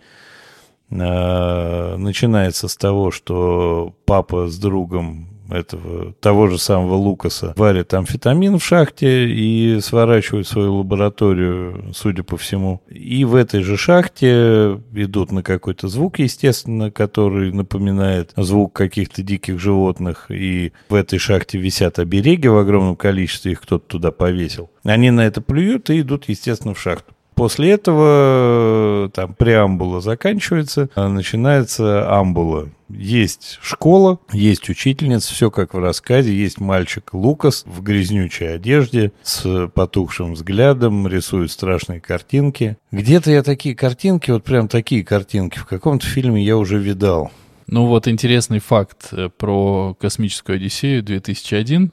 [0.90, 8.58] Э, начинается с того, что папа с другом этого того же самого Лукаса варят амфетамин
[8.58, 12.82] в шахте и сворачивают свою лабораторию, судя по всему.
[12.88, 19.58] И в этой же шахте идут на какой-то звук, естественно, который напоминает звук каких-то диких
[19.58, 20.26] животных.
[20.30, 24.70] И в этой шахте висят обереги в огромном количестве, их кто-то туда повесил.
[24.84, 27.14] Они на это плюют и идут, естественно, в шахту.
[27.38, 32.68] После этого там преамбула заканчивается, а начинается амбула.
[32.88, 36.34] Есть школа, есть учительница, все как в рассказе.
[36.34, 42.76] Есть мальчик Лукас в грязнючей одежде с потухшим взглядом, рисует страшные картинки.
[42.90, 47.30] Где-то я такие картинки, вот прям такие картинки, в каком-то фильме я уже видал.
[47.68, 51.92] Ну вот интересный факт э, про космическую Одиссею 2001.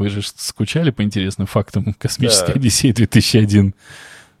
[0.00, 2.58] Вы же скучали по интересным фактам «Космической да.
[2.58, 3.74] Одиссеи 2001».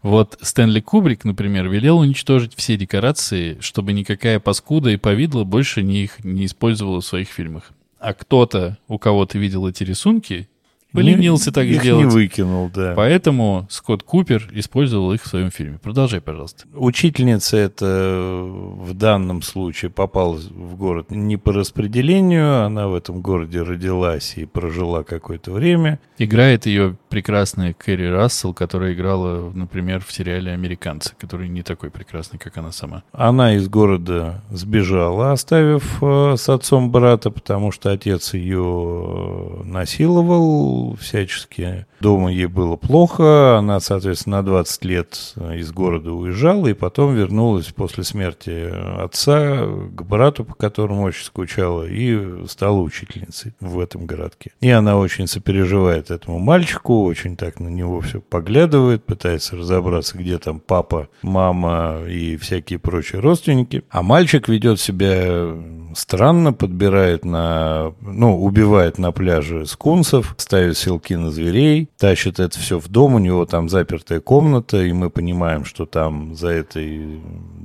[0.00, 6.04] Вот Стэнли Кубрик, например, велел уничтожить все декорации, чтобы никакая паскуда и повидло больше не
[6.04, 7.72] их не использовала в своих фильмах.
[7.98, 10.48] А кто-то, у кого ты видел эти рисунки,
[10.92, 12.06] Поленился так их сделать.
[12.06, 12.94] не выкинул, да.
[12.96, 15.78] Поэтому Скотт Купер использовал их в своем фильме.
[15.78, 16.64] Продолжай, пожалуйста.
[16.74, 23.62] Учительница это в данном случае попала в город не по распределению, она в этом городе
[23.62, 26.00] родилась и прожила какое-то время.
[26.18, 32.38] Играет ее прекрасная Кэрри Рассел, которая играла, например, в сериале «Американцы», который не такой прекрасный,
[32.38, 33.02] как она сама.
[33.12, 41.86] Она из города сбежала, оставив э, с отцом брата, потому что отец ее насиловал, всячески.
[42.00, 47.66] Дома ей было плохо, она, соответственно, на 20 лет из города уезжала и потом вернулась
[47.66, 54.52] после смерти отца к брату, по которому очень скучала, и стала учительницей в этом городке.
[54.60, 60.38] И она очень сопереживает этому мальчику, очень так на него все поглядывает, пытается разобраться, где
[60.38, 63.84] там папа, мама и всякие прочие родственники.
[63.90, 65.54] А мальчик ведет себя
[65.94, 72.78] странно, подбирает на, ну, убивает на пляже скунсов, ставит селки на зверей, тащит это все
[72.78, 77.20] в дом, у него там запертая комната, и мы понимаем, что там за этой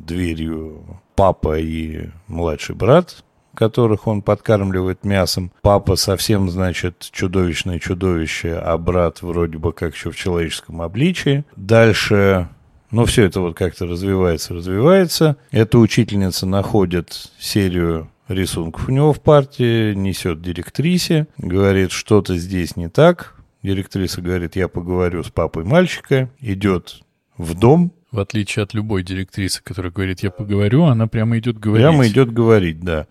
[0.06, 0.84] дверью
[1.16, 5.52] папа и младший брат, которых он подкармливает мясом.
[5.62, 11.46] Папа совсем, значит, чудовищное чудовище, а брат вроде бы как еще в человеческом обличии.
[11.56, 12.50] Дальше
[12.92, 15.36] но все это вот как-то развивается, развивается.
[15.52, 22.90] Эта учительница находит серию рисунков у него в партии, несет директрисе, говорит, что-то здесь не
[22.90, 23.36] так.
[23.64, 27.02] Директриса говорит, я поговорю с папой мальчика, идет
[27.38, 27.92] в дом.
[28.12, 31.86] В отличие от любой директрисы, которая говорит, я поговорю, она прямо идет говорить.
[31.86, 33.08] Прямо идет говорить, да.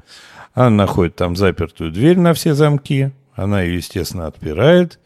[0.54, 5.00] Она находит там запертую дверь на все замки, она ее, естественно, отпирает.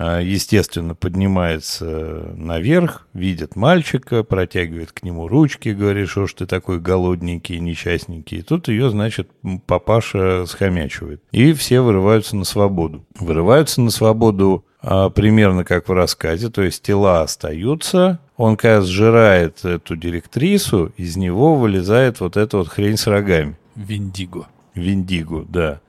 [0.00, 6.78] А, естественно, поднимается наверх, видит мальчика, протягивает к нему ручки, говорит, что ж ты такой
[6.78, 8.38] голодненький, несчастненький.
[8.38, 9.28] И тут ее, значит,
[9.66, 11.20] папаша схомячивает.
[11.32, 13.04] И все вырываются на свободу.
[13.18, 19.64] Вырываются на свободу а, примерно как в рассказе, то есть тела остаются, он, когда сжирает
[19.64, 23.58] эту директрису, из него вылезает вот эта вот хрень с рогами.
[23.74, 24.46] Виндиго.
[24.76, 25.80] Виндиго, да.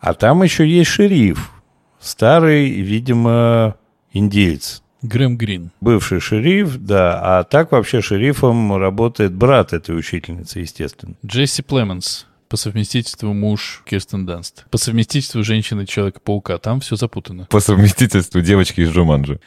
[0.00, 1.50] А там еще есть шериф.
[2.02, 3.76] Старый, видимо,
[4.12, 4.82] индеец.
[5.02, 5.70] Грэм Грин.
[5.80, 7.20] Бывший шериф, да.
[7.22, 11.14] А так вообще шерифом работает брат этой учительницы, естественно.
[11.24, 12.26] Джесси Племенс.
[12.48, 14.66] По совместительству муж Кирстен Данст.
[14.70, 16.58] По совместительству женщины Человека-паука.
[16.58, 17.46] Там все запутано.
[17.46, 19.40] По совместительству девочки из Джуманджи.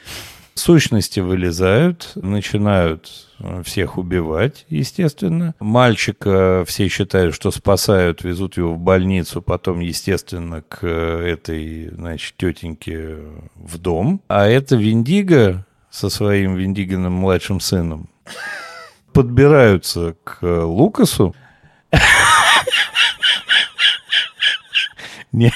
[0.58, 5.54] Сущности вылезают, начинают э, всех убивать, естественно.
[5.60, 12.36] Мальчика все считают, что спасают, везут его в больницу, потом, естественно, к э, этой, значит,
[12.38, 13.18] тетеньке
[13.56, 14.22] в дом.
[14.30, 18.10] А это Виндиго со своим Виндиганым младшим сыном
[19.12, 21.36] подбираются к Лукасу.
[25.34, 25.52] Не,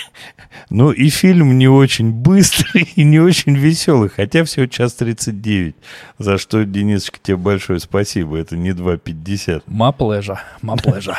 [0.70, 5.76] ну и фильм не очень быстрый и не очень веселый, хотя всего час 39.
[6.20, 8.38] За что, Денисочка, тебе большое спасибо.
[8.38, 9.64] Это не 2,50.
[9.66, 11.18] Маплежа, маплежа.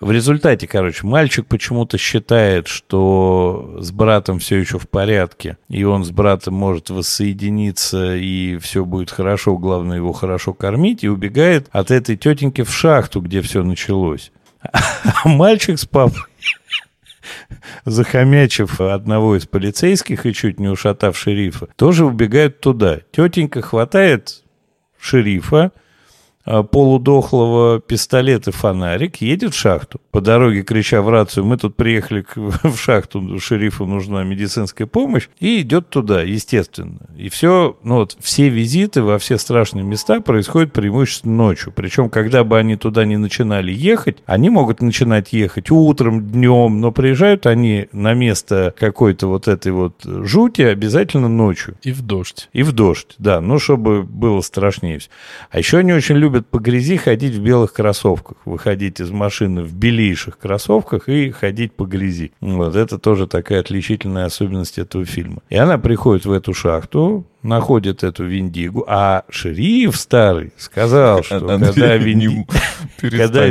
[0.00, 6.04] В результате, короче, мальчик почему-то считает, что с братом все еще в порядке, и он
[6.04, 11.90] с братом может воссоединиться, и все будет хорошо, главное его хорошо кормить, и убегает от
[11.90, 14.32] этой тетеньки в шахту, где все началось.
[15.24, 16.22] А мальчик с папой
[17.84, 23.00] захомячив одного из полицейских и чуть не ушатав шерифа, тоже убегают туда.
[23.12, 24.44] Тетенька хватает
[24.98, 25.72] шерифа,
[26.70, 30.00] полудохлого пистолет и фонарик, едет в шахту.
[30.10, 35.28] По дороге, крича в рацию, мы тут приехали к, в шахту, шерифу нужна медицинская помощь,
[35.40, 37.00] и идет туда, естественно.
[37.16, 41.72] И все, ну вот, все визиты во все страшные места происходят преимущественно ночью.
[41.74, 46.92] Причем, когда бы они туда не начинали ехать, они могут начинать ехать утром, днем, но
[46.92, 51.76] приезжают они на место какой-то вот этой вот жути обязательно ночью.
[51.82, 52.48] И в дождь.
[52.52, 55.00] И в дождь, да, ну, чтобы было страшнее.
[55.50, 58.36] А еще они очень любят любят по грязи ходить в белых кроссовках.
[58.44, 62.32] Выходить из машины в белейших кроссовках и ходить по грязи.
[62.40, 65.42] Вот это тоже такая отличительная особенность этого фильма.
[65.50, 71.96] И она приходит в эту шахту, находит эту Виндигу, а шериф старый сказал, что когда,
[71.96, 72.46] Винди...
[73.00, 73.46] когда,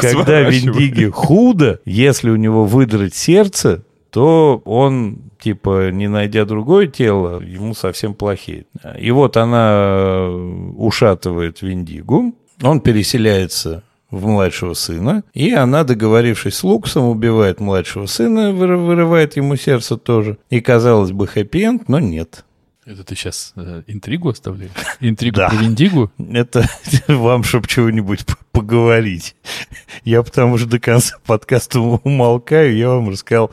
[0.00, 3.84] когда Виндиге худо, если у него выдрать сердце,
[4.16, 8.66] то он, типа, не найдя другое тело, ему совсем плохеет.
[8.98, 16.64] И вот она э, ушатывает Виндигу, он переселяется в младшего сына, и она, договорившись с
[16.64, 20.38] Луксом, убивает младшего сына, вырывает ему сердце тоже.
[20.48, 22.46] И, казалось бы, хэппи-энд, но нет.
[22.86, 24.70] Это ты сейчас э, интригу оставляешь?
[25.00, 25.50] Интригу да.
[25.50, 26.10] про Виндигу?
[26.32, 26.66] Это
[27.06, 29.36] вам, чтобы чего-нибудь поговорить.
[30.04, 33.50] Я потому что до конца подкаста умолкаю, я вам рассказал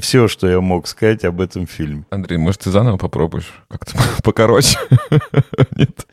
[0.00, 2.04] все, что я мог сказать об этом фильме.
[2.10, 3.52] Андрей, может, ты заново попробуешь?
[3.68, 4.78] Как-то покороче?
[5.76, 6.06] Нет.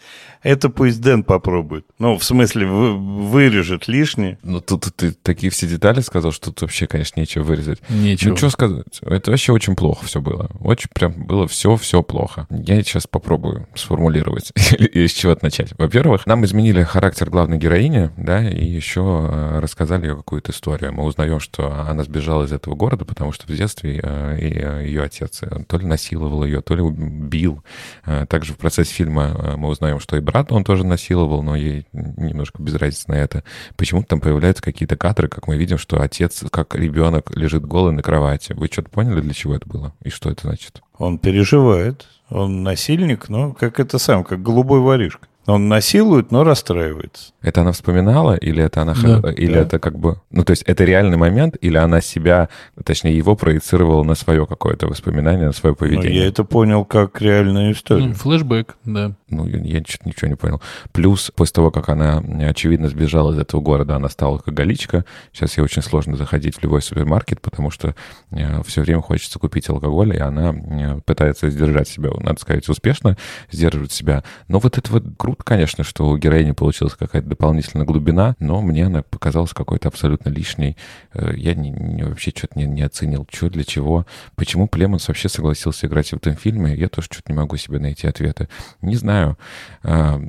[0.45, 1.87] Это пусть Дэн попробует.
[1.97, 4.37] Ну, в смысле, вы, вырежет лишнее.
[4.43, 7.79] Ну, тут, ты такие все детали сказал, что тут вообще, конечно, нечего вырезать.
[7.89, 8.29] Нечего.
[8.29, 8.99] Ну, что сказать?
[9.01, 10.51] Это вообще очень плохо все было.
[10.59, 12.45] Очень прям было все-все плохо.
[12.51, 15.73] Я сейчас попробую сформулировать и с чего-то начать.
[15.79, 20.93] Во-первых, нам изменили характер главной героини, да, и еще э, рассказали ее какую-то историю.
[20.93, 24.37] Мы узнаем, что она сбежала из этого города, потому что в детстве э,
[24.85, 27.63] ее отец то ли насиловал ее, то ли убил.
[28.05, 31.55] Э, также в процессе фильма мы узнаем, что и брат брата он тоже насиловал, но
[31.55, 33.45] ей немножко без разницы на это.
[33.77, 38.01] Почему-то там появляются какие-то кадры, как мы видим, что отец, как ребенок, лежит голый на
[38.01, 38.51] кровати.
[38.51, 39.93] Вы что-то поняли, для чего это было?
[40.03, 40.81] И что это значит?
[40.97, 42.07] Он переживает.
[42.29, 45.27] Он насильник, но как это сам, как голубой воришка.
[45.45, 47.31] Он насилует, но расстраивается.
[47.45, 49.59] Это она вспоминала, или это она, да, или да.
[49.59, 52.49] это как бы, ну то есть это реальный момент, или она себя,
[52.83, 56.09] точнее его проецировала на свое какое-то воспоминание, на свое поведение.
[56.09, 58.07] Ну, я это понял как реальную историю.
[58.07, 59.11] Ну, флешбэк, да.
[59.29, 60.59] Ну я, я что-то ничего не понял.
[60.91, 62.17] Плюс после того, как она
[62.49, 65.05] очевидно сбежала из этого города, она стала алкоголичка.
[65.31, 67.93] Сейчас ей очень сложно заходить в любой супермаркет, потому что
[68.31, 73.17] э, все время хочется купить алкоголь, и она э, пытается сдержать себя, надо сказать, успешно
[73.51, 74.23] сдерживать себя.
[74.47, 78.85] Но вот это вот круто, конечно, что у героини получилась какая-то дополнительная глубина, но мне
[78.85, 80.77] она показалась какой-то абсолютно лишней.
[81.13, 84.05] Э, я не, не, вообще что-то не, не оценил, что для чего.
[84.35, 88.07] Почему Племонс вообще согласился играть в этом фильме, я тоже что-то не могу себе найти
[88.07, 88.47] ответы.
[88.81, 89.37] Не знаю.
[89.83, 90.19] А,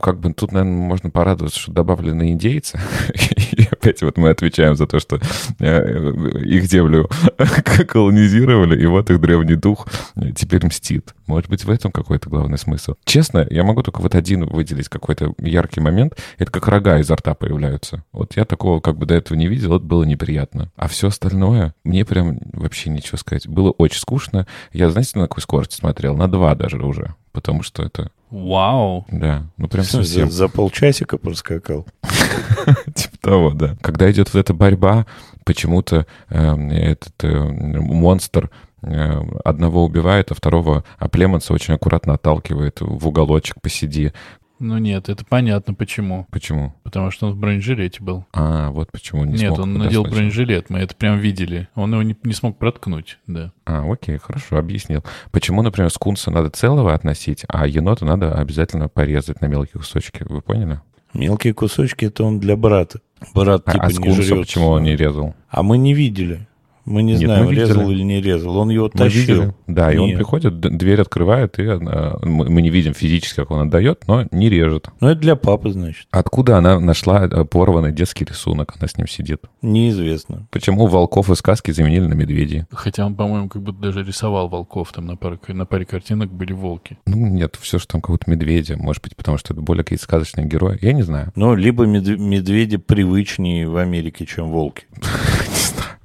[0.00, 2.78] как бы тут, наверное, можно порадоваться, что добавлены индейцы.
[3.82, 5.18] опять вот мы отвечаем за то, что
[5.58, 6.12] э,
[6.44, 7.10] их землю
[7.88, 9.88] колонизировали, и вот их древний дух
[10.36, 11.14] теперь мстит.
[11.26, 12.94] Может быть, в этом какой-то главный смысл.
[13.04, 16.16] Честно, я могу только вот один выделить какой-то яркий момент.
[16.38, 18.04] Это как рога изо рта появляются.
[18.12, 20.70] Вот я такого как бы до этого не видел, это было неприятно.
[20.76, 23.48] А все остальное, мне прям вообще ничего сказать.
[23.48, 24.46] Было очень скучно.
[24.72, 26.16] Я, знаете, на какой скорости смотрел?
[26.16, 27.14] На два даже уже.
[27.32, 28.10] Потому что это...
[28.32, 29.04] Вау!
[29.10, 30.30] Да, ну прям совсем.
[30.30, 31.86] За, за полчасика проскакал.
[32.94, 33.76] Типа того, да.
[33.82, 35.04] Когда идет вот эта борьба,
[35.44, 42.80] почему-то э, этот э, монстр э, одного убивает, а второго а Племонса очень аккуратно отталкивает
[42.80, 44.14] в уголочек, посиди.
[44.62, 46.26] Ну нет, это понятно почему.
[46.30, 46.72] Почему?
[46.84, 48.24] Потому что он в бронежилете был.
[48.32, 50.14] А, вот почему не Нет, смог он надел сначала.
[50.14, 51.68] бронежилет, мы это прям видели.
[51.74, 53.52] Он его не, не смог проткнуть, да.
[53.66, 55.02] А, окей, хорошо, объяснил.
[55.32, 60.24] Почему, например, скунса надо целого относить, а енота надо обязательно порезать на мелкие кусочки?
[60.28, 60.80] Вы поняли?
[61.12, 63.00] Мелкие кусочки это он для брата.
[63.34, 64.40] Брат А, типа а не скунса жрет.
[64.46, 65.34] почему он не резал?
[65.50, 66.46] А мы не видели.
[66.84, 67.66] Мы не Нет, знаем, мы видели.
[67.68, 68.56] резал или не резал.
[68.56, 69.20] Он его Мы тащил.
[69.20, 69.54] видели.
[69.68, 70.16] Да, и он Нет.
[70.16, 71.78] приходит, дверь открывает, и э,
[72.22, 74.88] мы мы не видим физически, как он отдает, но не режет.
[75.00, 76.06] Ну, это для папы, значит.
[76.10, 78.74] Откуда она нашла э, порванный детский рисунок?
[78.78, 79.42] Она с ним сидит.
[79.62, 80.46] Неизвестно.
[80.50, 82.64] Почему волков из сказки заменили на медведей?
[82.72, 84.92] Хотя он, по-моему, как будто даже рисовал волков.
[84.92, 86.98] Там на паре, на паре картинок были волки.
[87.06, 88.76] Ну, нет, все, что там какого-то медведя.
[88.76, 90.78] Может быть, потому что это более какие-то сказочные герои.
[90.82, 91.32] Я не знаю.
[91.36, 94.84] Ну, либо мед- медведи привычнее в Америке, чем волки.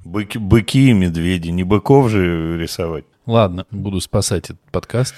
[0.08, 1.50] Быки, быки и медведи.
[1.50, 3.04] Не быков же рисовать.
[3.26, 5.14] Ладно, буду спасать этот подкаст.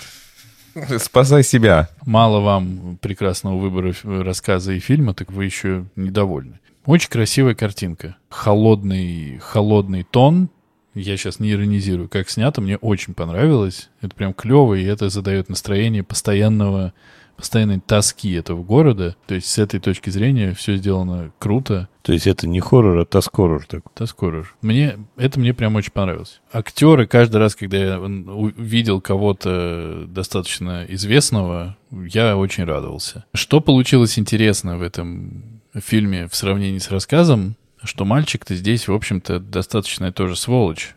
[0.99, 1.88] Спасай себя.
[2.05, 6.59] Мало вам прекрасного выбора рассказа и фильма, так вы еще недовольны.
[6.86, 8.16] Очень красивая картинка.
[8.30, 10.51] Холодный, холодный тон.
[10.95, 12.09] Я сейчас не иронизирую.
[12.09, 13.91] Как снято, мне очень понравилось.
[14.01, 16.95] Это прям клево, и это задает настроение постоянного,
[17.41, 19.16] постоянной тоски этого города.
[19.26, 21.88] То есть с этой точки зрения все сделано круто.
[22.03, 23.93] То есть это не хоррор, а тоскоррор такой.
[23.95, 24.55] Тоскоррор.
[24.62, 26.41] Мне, это мне прям очень понравилось.
[26.53, 33.24] Актеры, каждый раз, когда я увидел кого-то достаточно известного, я очень радовался.
[33.34, 39.38] Что получилось интересно в этом фильме в сравнении с рассказом, что мальчик-то здесь, в общем-то,
[39.41, 40.95] достаточно тоже сволочь.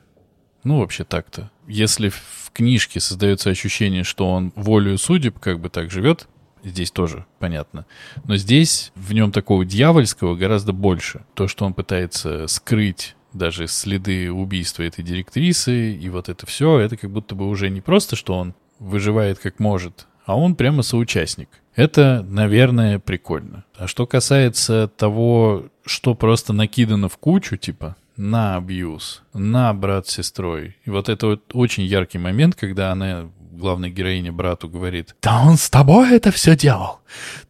[0.64, 1.52] Ну, вообще так-то.
[1.68, 6.28] Если в книжке создается ощущение, что он волею судеб как бы так живет,
[6.64, 7.86] здесь тоже понятно.
[8.26, 11.26] Но здесь в нем такого дьявольского гораздо больше.
[11.34, 16.98] То, что он пытается скрыть даже следы убийства этой директрисы, и вот это все, это
[16.98, 21.50] как будто бы уже не просто, что он выживает как может, а он прямо соучастник.
[21.76, 23.66] Это, наверное, прикольно.
[23.76, 30.12] А что касается того, что просто накидано в кучу, типа, на абьюз, на брат с
[30.12, 30.78] сестрой.
[30.86, 35.58] И вот это вот очень яркий момент, когда она, главная героиня брату говорит, да он
[35.58, 37.00] с тобой это все делал.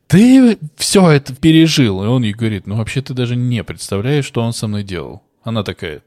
[0.08, 2.04] Ты все это пережил.
[2.04, 5.24] И он ей говорит, ну вообще ты даже не представляешь, что он со мной делал.
[5.44, 6.04] Она такая,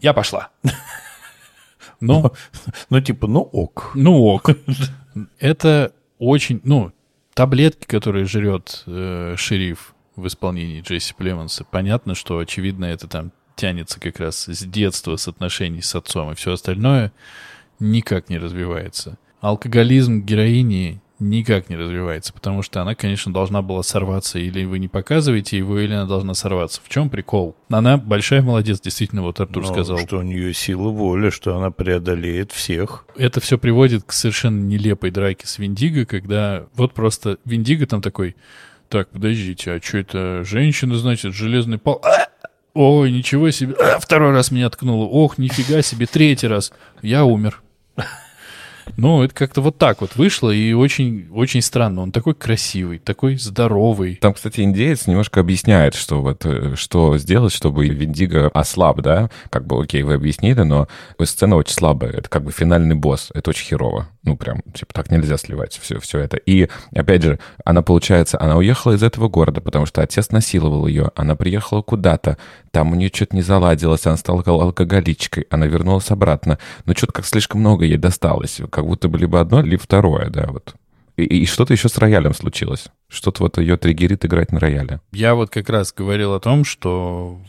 [0.00, 0.50] я пошла.
[2.00, 2.32] Ну,
[2.90, 3.92] Ну, типа, ну ок.
[3.94, 4.50] ну ок.
[5.38, 6.92] Это очень, ну,
[7.34, 14.00] таблетки, которые жрет э, шериф в исполнении Джесси Племонса, понятно, что, очевидно, это там тянется
[14.00, 17.12] как раз с детства, с отношений с отцом, и все остальное
[17.80, 19.18] никак не развивается.
[19.40, 24.88] Алкоголизм героини никак не развивается, потому что она, конечно, должна была сорваться, или вы не
[24.88, 26.80] показываете его, или она должна сорваться.
[26.84, 27.56] В чем прикол?
[27.68, 29.98] Она большая молодец, действительно, вот Артур Ну, сказал.
[29.98, 33.06] Что у нее сила воли, что она преодолеет всех.
[33.16, 38.36] это все приводит к совершенно нелепой драке с Виндиго, когда вот просто Виндиго там такой,
[38.88, 42.00] так, подождите, а что это женщина, значит, железный пал...
[42.04, 42.28] А!
[42.74, 46.72] Ой, ничего себе, А, второй раз меня ткнуло, ох, нифига себе, третий раз,
[47.02, 47.62] я умер.
[48.96, 52.02] Ну, это как-то вот так вот вышло, и очень, очень странно.
[52.02, 54.16] Он такой красивый, такой здоровый.
[54.16, 59.30] Там, кстати, индеец немножко объясняет, что вот э, что сделать, чтобы Виндиго ослаб, да?
[59.50, 60.88] Как бы, окей, вы объяснили, но
[61.22, 62.12] сцена очень слабая.
[62.12, 63.30] Это как бы финальный босс.
[63.34, 64.08] Это очень херово.
[64.22, 66.36] Ну, прям, типа, так нельзя сливать все, все это.
[66.36, 71.10] И, опять же, она, получается, она уехала из этого города, потому что отец насиловал ее.
[71.14, 72.38] Она приехала куда-то,
[72.74, 76.58] там у нее что-то не заладилось, она стала ал- алкоголичкой, она вернулась обратно.
[76.84, 78.60] Но что-то как слишком много ей досталось.
[78.68, 80.74] Как будто бы либо одно, либо второе, да, вот.
[81.16, 82.86] И, и что-то еще с роялем случилось.
[83.08, 85.00] Что-то вот ее триггерит играть на рояле.
[85.12, 87.40] Я вот как раз говорил о том, что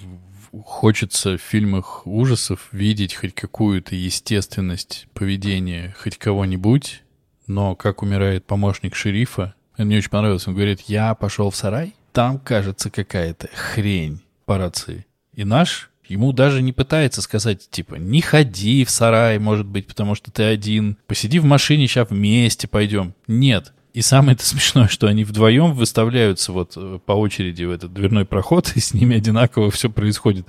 [0.64, 7.02] хочется в фильмах ужасов видеть хоть какую-то естественность поведения хоть кого-нибудь,
[7.48, 10.48] но как умирает помощник шерифа, мне очень понравилось.
[10.48, 15.08] Он говорит, я пошел в сарай, там, кажется, какая-то хрень по рации.
[15.36, 20.16] И наш ему даже не пытается сказать, типа, не ходи в сарай, может быть, потому
[20.16, 20.98] что ты один.
[21.08, 23.14] Посиди в машине, сейчас вместе пойдем.
[23.28, 27.94] Нет, И самое это смешное, что они вдвоем выставляются вот э, по очереди в этот
[27.94, 30.48] дверной проход, и с ними одинаково все происходит.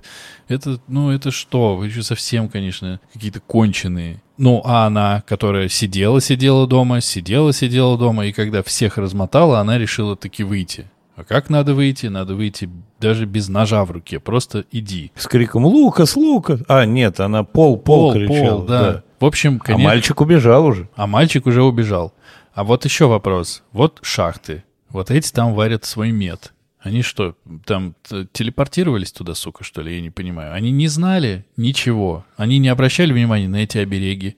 [0.48, 1.76] Это, ну, это что?
[1.76, 4.22] Вы еще совсем, конечно, какие-то конченые.
[4.38, 10.44] Ну, а она, которая сидела-сидела дома, сидела-сидела дома, и когда всех размотала, она решила таки
[10.44, 10.86] выйти.
[11.16, 12.06] А как надо выйти?
[12.06, 12.68] Надо выйти
[13.00, 14.20] даже без ножа в руке.
[14.20, 15.12] Просто иди.
[15.16, 18.58] С криком «Лукас, Лукас!» А, нет, она «Пол, Пол!» кричала.
[18.58, 18.92] Пол, да.
[18.92, 19.02] да.
[19.18, 19.88] В общем, А конечно...
[19.88, 20.90] мальчик убежал уже.
[20.94, 22.12] А мальчик уже убежал.
[22.52, 23.62] А вот еще вопрос.
[23.72, 24.64] Вот шахты.
[24.90, 26.52] Вот эти там варят свой мед.
[26.80, 27.96] Они что, там
[28.32, 29.96] телепортировались туда, сука, что ли?
[29.96, 30.52] Я не понимаю.
[30.52, 32.24] Они не знали ничего.
[32.36, 34.36] Они не обращали внимания на эти обереги.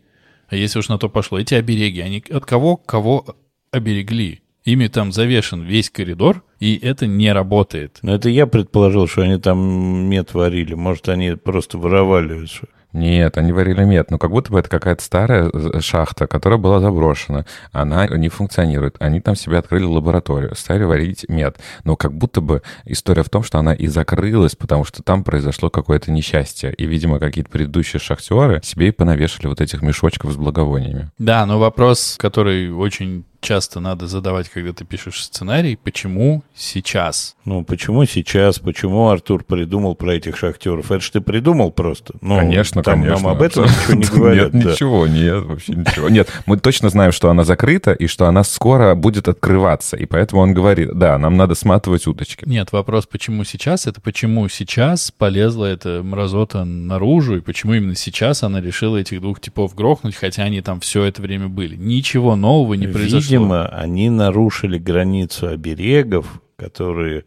[0.49, 3.37] А если уж на то пошло, эти обереги, они от кого кого
[3.71, 4.43] оберегли?
[4.65, 7.99] Ими там завешен весь коридор, и это не работает.
[8.03, 10.75] Но это я предположил, что они там мед варили.
[10.75, 12.47] Может, они просто воровали.
[12.47, 16.59] что- Нет, они варили мед, но как будто бы это какая-то старая э, шахта, которая
[16.59, 17.45] была заброшена.
[17.71, 18.97] Она не функционирует.
[18.99, 21.59] Они там себе открыли лабораторию, стали варить мед.
[21.85, 25.69] Но как будто бы история в том, что она и закрылась, потому что там произошло
[25.71, 26.73] какое-то несчастье.
[26.73, 31.11] И, видимо, какие-то предыдущие шахтеры себе и понавешали вот этих мешочков с благовониями.
[31.19, 37.37] Да, но вопрос, который очень часто надо задавать, когда ты пишешь сценарий, почему сейчас?
[37.45, 38.59] Ну, почему сейчас?
[38.59, 40.91] Почему Артур придумал про этих шахтеров?
[40.91, 42.15] Это ж ты придумал просто.
[42.21, 43.23] Ну, конечно, там конечно.
[43.23, 44.55] нам об этом ничего не говорят.
[44.55, 44.71] Нет, да.
[44.73, 46.09] ничего, нет, вообще ничего.
[46.09, 49.97] Нет, мы точно знаем, что она закрыта и что она скоро будет открываться.
[49.97, 52.45] И поэтому он говорит, да, нам надо сматывать удочки.
[52.47, 58.43] Нет, вопрос, почему сейчас, это почему сейчас полезла эта мразота наружу, и почему именно сейчас
[58.43, 61.77] она решила этих двух типов грохнуть, хотя они там все это время были.
[61.77, 63.28] Ничего нового не произошло.
[63.29, 67.25] Видимо, они нарушили границу оберегов, которые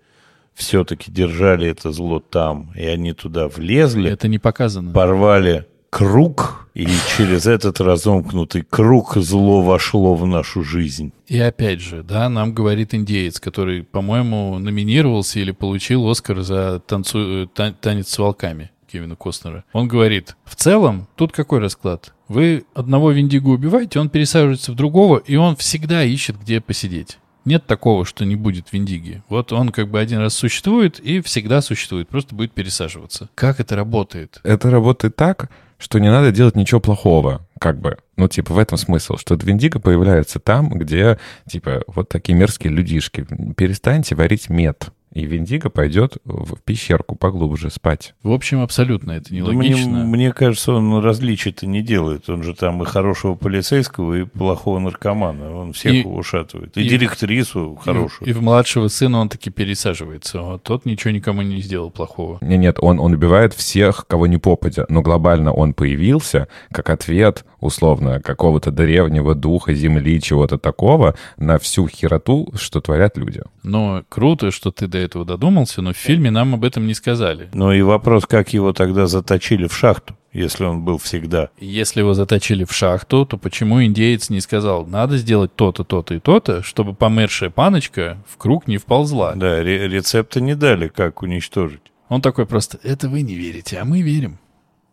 [0.53, 4.91] все-таки держали это зло там, и они туда влезли, Это не показано.
[4.93, 6.87] порвали круг, и
[7.17, 11.11] через этот разомкнутый круг зло вошло в нашу жизнь.
[11.27, 17.43] И опять же, да, нам говорит индеец, который, по-моему, номинировался или получил Оскар за танцу...
[17.43, 19.63] э, та- танец с волками Кевина Костнера.
[19.73, 22.13] Он говорит, в целом, тут какой расклад?
[22.27, 27.17] Вы одного Виндиго убиваете, он пересаживается в другого, и он всегда ищет, где посидеть.
[27.43, 29.23] Нет такого, что не будет Виндиги.
[29.27, 33.29] Вот он как бы один раз существует и всегда существует, просто будет пересаживаться.
[33.35, 34.39] Как это работает?
[34.43, 37.97] Это работает так, что не надо делать ничего плохого, как бы.
[38.15, 41.17] Ну, типа, в этом смысл, что Двиндиго появляется там, где,
[41.49, 43.25] типа, вот такие мерзкие людишки.
[43.57, 44.91] Перестаньте варить мед.
[45.13, 48.13] И Виндиго пойдет в пещерку поглубже спать.
[48.23, 50.05] В общем, абсолютно это Да мне, нелогично.
[50.05, 52.29] мне кажется, он различий-то не делает.
[52.29, 55.53] Он же там и хорошего полицейского, и плохого наркомана.
[55.55, 56.77] Он всех И- ушатывает.
[56.77, 58.29] И, и- директрису И- хорошую.
[58.29, 60.39] И, в младшего сына он таки пересаживается.
[60.41, 62.37] А тот ничего никому не сделал плохого.
[62.41, 64.85] Не, нет, он, он убивает всех, кого не попадя.
[64.87, 71.87] Но глобально он появился как ответ, условно, какого-то древнего духа земли, чего-то такого, на всю
[71.87, 73.41] хероту, что творят люди.
[73.63, 77.49] Но круто, что ты до этого додумался, но в фильме нам об этом не сказали.
[77.53, 81.49] Ну и вопрос, как его тогда заточили в шахту, если он был всегда.
[81.59, 86.19] Если его заточили в шахту, то почему индеец не сказал, надо сделать то-то, то-то и
[86.19, 89.33] то-то, чтобы помершая паночка в круг не вползла?
[89.35, 91.81] Да, ре- рецепта не дали, как уничтожить.
[92.09, 94.37] Он такой просто, это вы не верите, а мы верим.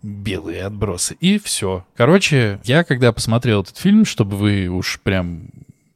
[0.02, 1.16] Белые отбросы.
[1.20, 1.84] И все.
[1.96, 5.48] Короче, я когда посмотрел этот фильм, чтобы вы уж прям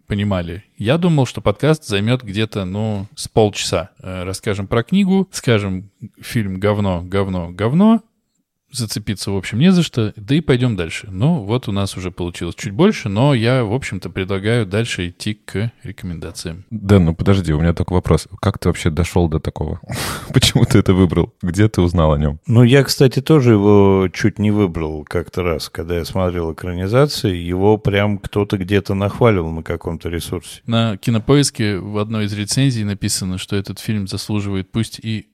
[0.07, 3.91] понимали, я думал, что подкаст займет где-то, ну, с полчаса.
[4.03, 5.91] Э, Расскажем про книгу, скажем
[6.21, 8.03] фильм говно, говно, говно,
[8.73, 11.09] зацепиться, в общем, не за что, да и пойдем дальше.
[11.11, 15.35] Ну, вот у нас уже получилось чуть больше, но я, в общем-то, предлагаю дальше идти
[15.35, 16.65] к рекомендациям.
[16.71, 18.29] Да, ну подожди, у меня только вопрос.
[18.41, 19.81] Как ты вообще дошел до такого?
[20.33, 21.35] Почему ты это выбрал?
[21.43, 22.41] Где ты узнал о нем?
[22.47, 27.37] Ну, я, кстати, тоже его чуть не выбрал как-то раз, когда я смотрел экранизации.
[27.37, 30.61] Его прям кто-то где-то нахваливал на каком-то ресурсе.
[30.67, 35.29] На кинопоиске в одной из рецензий написано, что этот фильм заслуживает пусть и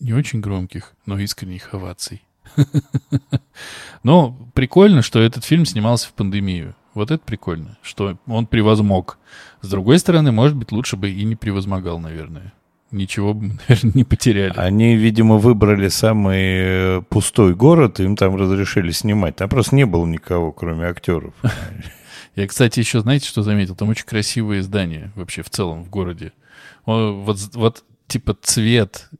[0.00, 2.22] не очень громких, но искренних оваций.
[4.02, 6.74] Но прикольно, что этот фильм снимался в пандемию.
[6.94, 9.18] Вот это прикольно, что он превозмог.
[9.60, 12.52] С другой стороны, может быть, лучше бы и не превозмогал, наверное.
[12.90, 14.54] Ничего бы, наверное, не потеряли.
[14.56, 19.36] Они, видимо, выбрали самый э, пустой город, им там разрешили снимать.
[19.36, 21.34] Там просто не было никого, кроме актеров.
[22.34, 23.74] Я, кстати, еще, знаете, что заметил?
[23.74, 26.32] Там очень красивые здания вообще в целом в городе.
[26.86, 29.10] Вот, вот типа цвет,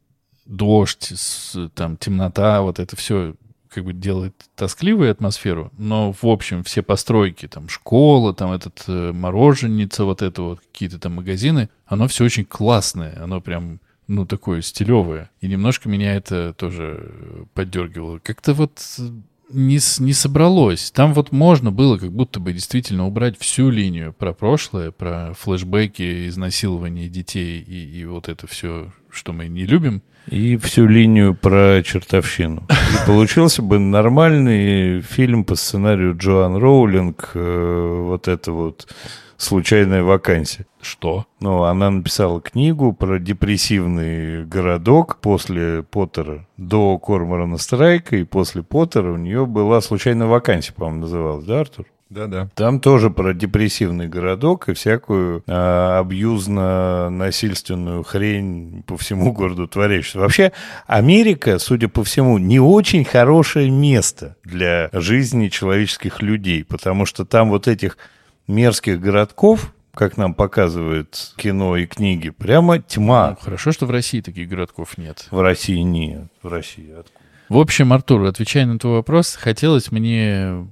[0.49, 3.35] дождь, с- там темнота, вот это все
[3.71, 9.13] как бы делает тоскливую атмосферу, но в общем все постройки, там школа, там этот э,
[9.13, 14.63] мороженница, вот это вот какие-то там магазины, оно все очень классное, оно прям ну, такое
[14.63, 15.31] стилевое.
[15.41, 18.19] И немножко меня это тоже э, поддергивало.
[18.19, 19.03] Как-то вот, э,
[19.51, 20.91] не, не собралось.
[20.91, 26.27] Там вот можно было как будто бы действительно убрать всю линию про прошлое, про флешбеки,
[26.27, 30.03] изнасилование детей и, и вот это все, что мы не любим.
[30.31, 32.63] И всю линию про чертовщину.
[32.71, 38.89] И получился бы нормальный фильм по сценарию Джоан Роулинг, э, вот это вот
[39.37, 40.67] «Случайная вакансия».
[40.81, 41.27] Что?
[41.41, 49.13] Ну, она написала книгу про депрессивный городок после Поттера до Корморана Страйка, и после Поттера
[49.13, 51.87] у нее была случайная вакансия, по-моему, называлась, да, Артур?
[52.11, 52.49] Да-да.
[52.55, 60.19] Там тоже про депрессивный городок и всякую а, абьюзно-насильственную хрень по всему городу творящуюся.
[60.21, 60.53] Вообще,
[60.87, 67.51] Америка, судя по всему, не очень хорошее место для жизни человеческих людей, потому что там
[67.51, 67.99] вот этих
[68.47, 73.37] мерзких городков, как нам показывает кино и книги, прямо Ну, тьма.
[73.41, 75.27] хорошо, что в России таких городков нет.
[75.31, 76.29] В России нет.
[76.43, 77.18] В России откуда?
[77.49, 80.69] В общем, Артур, отвечая на твой вопрос, хотелось мне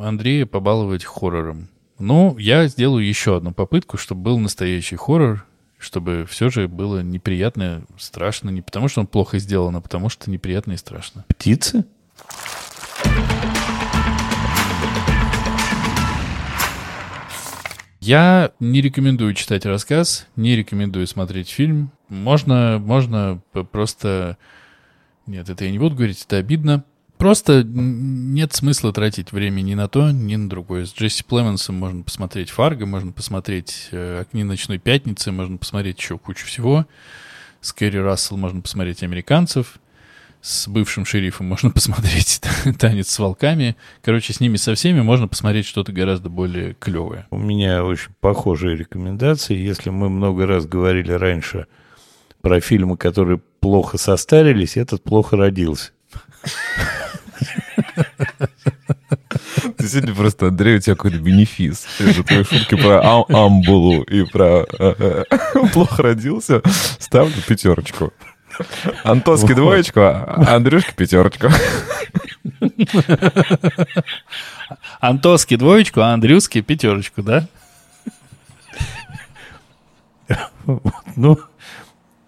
[0.00, 1.68] Андрея побаловать хоррором.
[1.98, 5.44] Ну, я сделаю еще одну попытку, чтобы был настоящий хоррор,
[5.78, 8.50] чтобы все же было неприятно, страшно.
[8.50, 11.24] Не потому, что он плохо сделан, а потому, что неприятно и страшно.
[11.26, 11.84] Птицы?
[17.98, 21.90] Я не рекомендую читать рассказ, не рекомендую смотреть фильм.
[22.08, 23.40] Можно, можно
[23.72, 24.38] просто...
[25.26, 26.84] Нет, это я не буду говорить, это обидно.
[27.22, 30.86] Просто нет смысла тратить время ни на то, ни на другое.
[30.86, 36.18] С Джесси Племенсом можно посмотреть «Фарго», можно посмотреть э, «Окни ночной пятницы», можно посмотреть еще
[36.18, 36.84] кучу всего.
[37.60, 39.78] С Кэрри Рассел можно посмотреть «Американцев».
[40.40, 42.40] С бывшим шерифом можно посмотреть
[42.80, 43.76] «Танец с волками».
[44.02, 47.28] Короче, с ними со всеми можно посмотреть что-то гораздо более клевое.
[47.30, 49.54] У меня очень похожие рекомендации.
[49.56, 51.68] Если мы много раз говорили раньше
[52.42, 55.92] про фильмы, которые плохо состарились, этот плохо родился.
[59.76, 61.86] Ты сегодня просто, Андрей, у тебя какой-то бенефис.
[61.98, 65.24] Это твои шутки про ам- амбулу и про э, э,
[65.72, 66.62] плохо родился.
[66.98, 68.12] Ставлю пятерочку.
[69.04, 71.48] Антоски двоечку, а Андрюшке пятерочку.
[75.00, 77.46] Антоски двоечку, а Андрюски пятерочку, да?
[81.16, 81.38] Ну,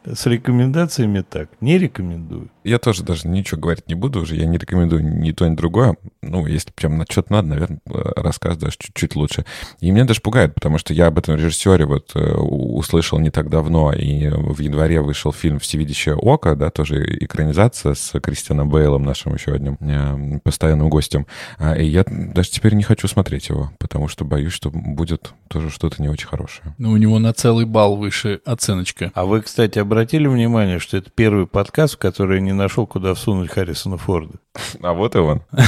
[0.05, 1.49] с рекомендациями так.
[1.61, 2.51] Не рекомендую.
[2.65, 4.37] Я тоже даже ничего говорить не буду уже.
[4.37, 5.97] Я не рекомендую ни то, ни другое.
[6.23, 9.45] Ну, если прям на что-то надо, наверное, рассказ даже чуть-чуть лучше.
[9.81, 13.51] И меня даже пугает, потому что я об этом режиссере вот э, услышал не так
[13.51, 19.35] давно, и в январе вышел фильм «Всевидящее око», да, тоже экранизация с Кристианом Бейлом, нашим
[19.35, 21.27] еще одним э, постоянным гостем.
[21.59, 25.71] А, И я даже теперь не хочу смотреть его, потому что боюсь, что будет тоже
[25.71, 26.75] что-то не очень хорошее.
[26.79, 29.13] Ну, у него на целый балл выше оценочка.
[29.15, 33.15] А вы, кстати, обратили внимание, что это первый подкаст, в который я не нашел, куда
[33.15, 34.41] всунуть Харрисона Форда?
[34.83, 35.43] А вот и он.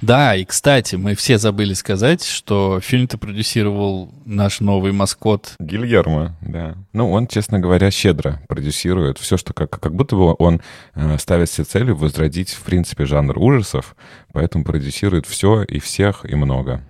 [0.00, 5.56] Да, и, кстати, мы все забыли сказать, что фильм-то продюсировал наш новый маскот.
[5.58, 6.76] Гильермо, да.
[6.92, 10.60] Ну, он, честно говоря, щедро продюсирует все, что как, как будто бы он
[10.94, 13.96] э, ставит себе целью возродить, в принципе, жанр ужасов,
[14.32, 16.84] поэтому продюсирует все и всех и много.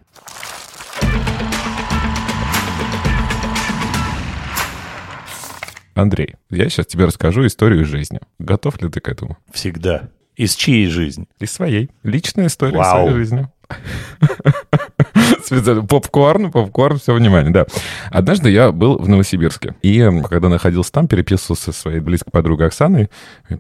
[5.99, 8.21] Андрей, я сейчас тебе расскажу историю из жизни.
[8.39, 9.37] Готов ли ты к этому?
[9.53, 10.11] Всегда.
[10.37, 11.27] Из чьей жизни?
[11.41, 11.91] Из своей.
[12.05, 13.09] Личная история Вау.
[13.09, 13.49] своей жизни.
[15.49, 15.85] Специально.
[15.85, 17.67] Попкорн, попкорн, все внимание, да.
[18.11, 19.75] Однажды я был в Новосибирске.
[19.83, 23.09] И когда находился там, переписывался со своей близкой подругой Оксаной.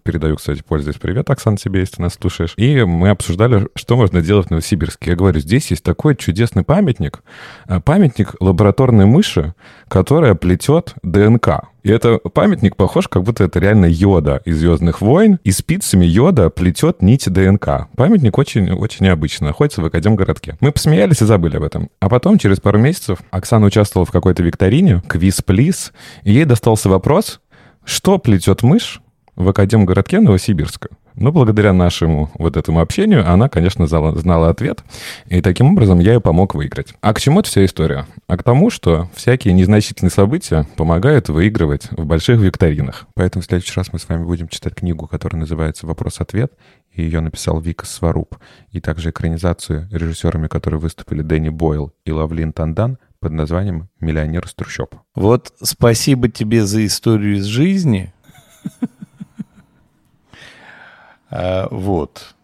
[0.02, 0.96] Передаю, кстати, пользуясь.
[0.96, 2.52] Привет, Оксана, тебе, если ты нас слушаешь.
[2.56, 5.10] И мы обсуждали, что можно делать в Новосибирске.
[5.12, 7.22] Я говорю, здесь есть такой чудесный памятник.
[7.68, 9.54] э, Памятник лабораторной мыши,
[9.88, 11.62] которая плетет ДНК.
[11.84, 16.50] И это памятник похож, как будто это реально йода из «Звездных войн», и спицами йода
[16.50, 17.86] плетет нить ДНК.
[17.96, 20.56] Памятник очень, очень необычно, находится в Академгородке.
[20.60, 21.77] Мы посмеялись и забыли об этом.
[22.00, 25.92] А потом, через пару месяцев, Оксана участвовала в какой-то викторине, квиз-плиз,
[26.24, 27.40] и ей достался вопрос,
[27.84, 29.00] что плетет мышь
[29.36, 30.88] в Академгородке Новосибирска.
[31.20, 34.84] Но благодаря нашему вот этому общению она, конечно, знала ответ,
[35.26, 36.94] и таким образом я ей помог выиграть.
[37.00, 38.06] А к чему эта вся история?
[38.28, 43.06] А к тому, что всякие незначительные события помогают выигрывать в больших викторинах.
[43.14, 46.52] Поэтому в следующий раз мы с вами будем читать книгу, которая называется «Вопрос-ответ»,
[46.98, 48.36] и ее написал Вика Сваруб,
[48.72, 54.54] и также экранизацию режиссерами, которые выступили Дэнни Бойл и Лавлин Тандан под названием «Миллионер из
[54.54, 54.96] трущоб».
[55.14, 58.12] Вот спасибо тебе за историю из жизни.
[61.30, 62.34] А, вот.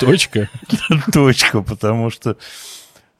[0.00, 0.48] Точка.
[1.12, 2.38] Точка, потому что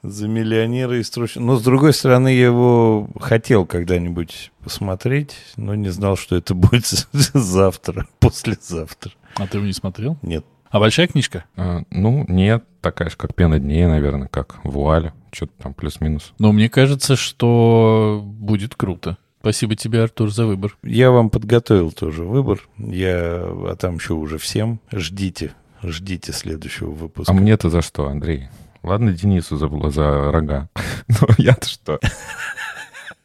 [0.02, 1.42] за миллионера из трущоб.
[1.42, 6.86] Но, с другой стороны, я его хотел когда-нибудь посмотреть, но не знал, что это будет
[7.12, 9.12] завтра, послезавтра.
[9.38, 10.18] А ты его не смотрел?
[10.22, 10.44] Нет.
[10.70, 11.44] А большая книжка?
[11.56, 15.12] А, ну, нет, такая же, как пена дней, наверное, как вуаль.
[15.32, 16.32] Что-то там плюс-минус.
[16.38, 19.16] Но мне кажется, что будет круто.
[19.40, 20.76] Спасибо тебе, Артур, за выбор.
[20.82, 22.68] Я вам подготовил тоже выбор.
[22.76, 24.80] Я отомщу уже всем.
[24.92, 27.32] Ждите, ждите следующего выпуска.
[27.32, 28.48] А мне-то за что, Андрей?
[28.82, 30.68] Ладно, Денису за, за рога.
[31.08, 32.00] Но я-то что?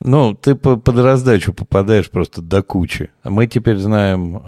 [0.06, 3.10] Ну, ты по, под раздачу попадаешь просто до кучи.
[3.24, 4.39] А мы теперь знаем э,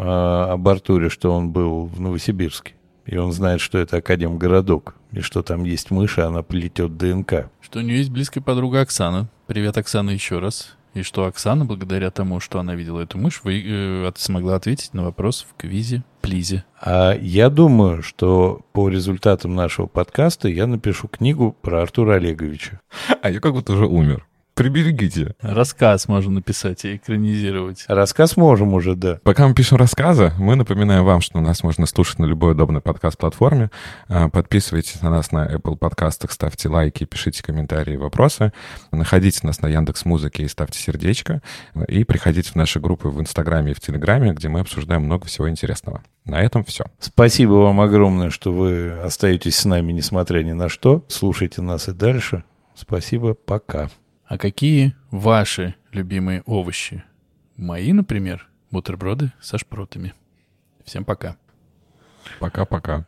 [0.52, 2.74] об Артуре, что он был в Новосибирске.
[3.06, 4.96] И он знает, что это Академгородок.
[5.14, 7.50] И что там есть мышь, и она плетет ДНК.
[7.62, 9.30] Что у нее есть близкая подруга Оксана.
[9.48, 10.76] Привет, Оксана, еще раз.
[10.94, 15.04] И что Оксана, благодаря тому, что она видела эту мышь, вы, э, смогла ответить на
[15.04, 16.66] вопрос в квизе Плизе.
[16.82, 22.82] А я думаю, что по результатам нашего подкаста я напишу книгу про Артура Олеговича.
[23.22, 24.26] А я как будто уже умер.
[24.56, 25.36] Приберегите.
[25.42, 27.84] Рассказ можно написать и экранизировать.
[27.90, 29.20] Рассказ можем уже, да.
[29.24, 33.70] Пока мы пишем рассказы, мы напоминаем вам, что нас можно слушать на любой удобной подкаст-платформе.
[34.08, 38.54] А, Подписывайтесь на нас на Apple подкастах, ставьте лайки, пишите комментарии, вопросы.
[38.92, 41.42] Находите нас на Яндекс Музыке и ставьте сердечко.
[41.90, 45.50] И приходите в наши группы в Инстаграме и в Телеграме, где мы обсуждаем много всего
[45.50, 46.02] интересного.
[46.24, 46.86] На этом все.
[47.00, 51.04] Спасибо вам огромное, что вы остаетесь с нами, несмотря ни на что.
[51.10, 52.46] Слушайте нас и дальше.
[52.74, 53.90] Спасибо, пока.
[54.28, 57.04] А какие ваши любимые овощи?
[57.58, 60.14] Мои, например, бутерброды со шпротами.
[60.84, 61.38] Всем пока.
[62.40, 63.06] Пока-пока.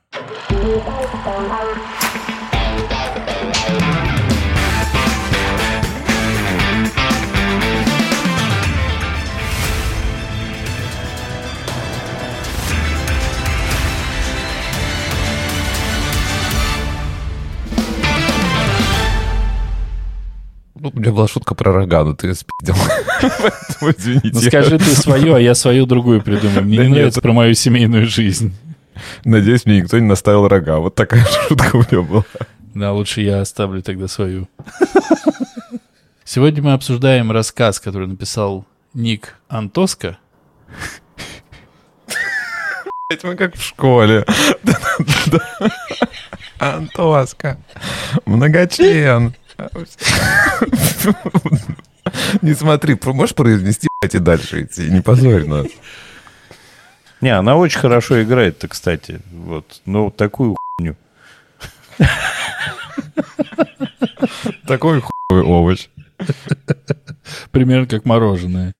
[20.79, 22.75] Ну, у меня была шутка про рога, но ты спиздил.
[23.21, 24.31] Поэтому извините.
[24.33, 26.63] Ну скажи ты свою, а я свою другую придумаю.
[26.63, 28.53] Мне не нравится про мою семейную жизнь.
[29.23, 30.79] Надеюсь, мне никто не наставил рога.
[30.79, 32.25] Вот такая шутка у меня была.
[32.73, 34.47] Да, лучше я оставлю тогда свою.
[36.23, 40.17] Сегодня мы обсуждаем рассказ, который написал Ник Антоска.
[43.09, 44.25] Блять, мы как в школе.
[46.59, 47.57] Антоска.
[48.25, 49.33] Многочлен.
[52.41, 54.89] Не смотри, про- можешь произнести, и дальше идти?
[54.89, 55.67] Не позорь нас.
[57.21, 59.21] Не, она очень хорошо играет-то, кстати.
[59.31, 59.81] Вот.
[59.85, 60.95] Ну, такую хуйню.
[64.67, 65.87] Такой хуй овощ.
[67.51, 68.73] Примерно как мороженое.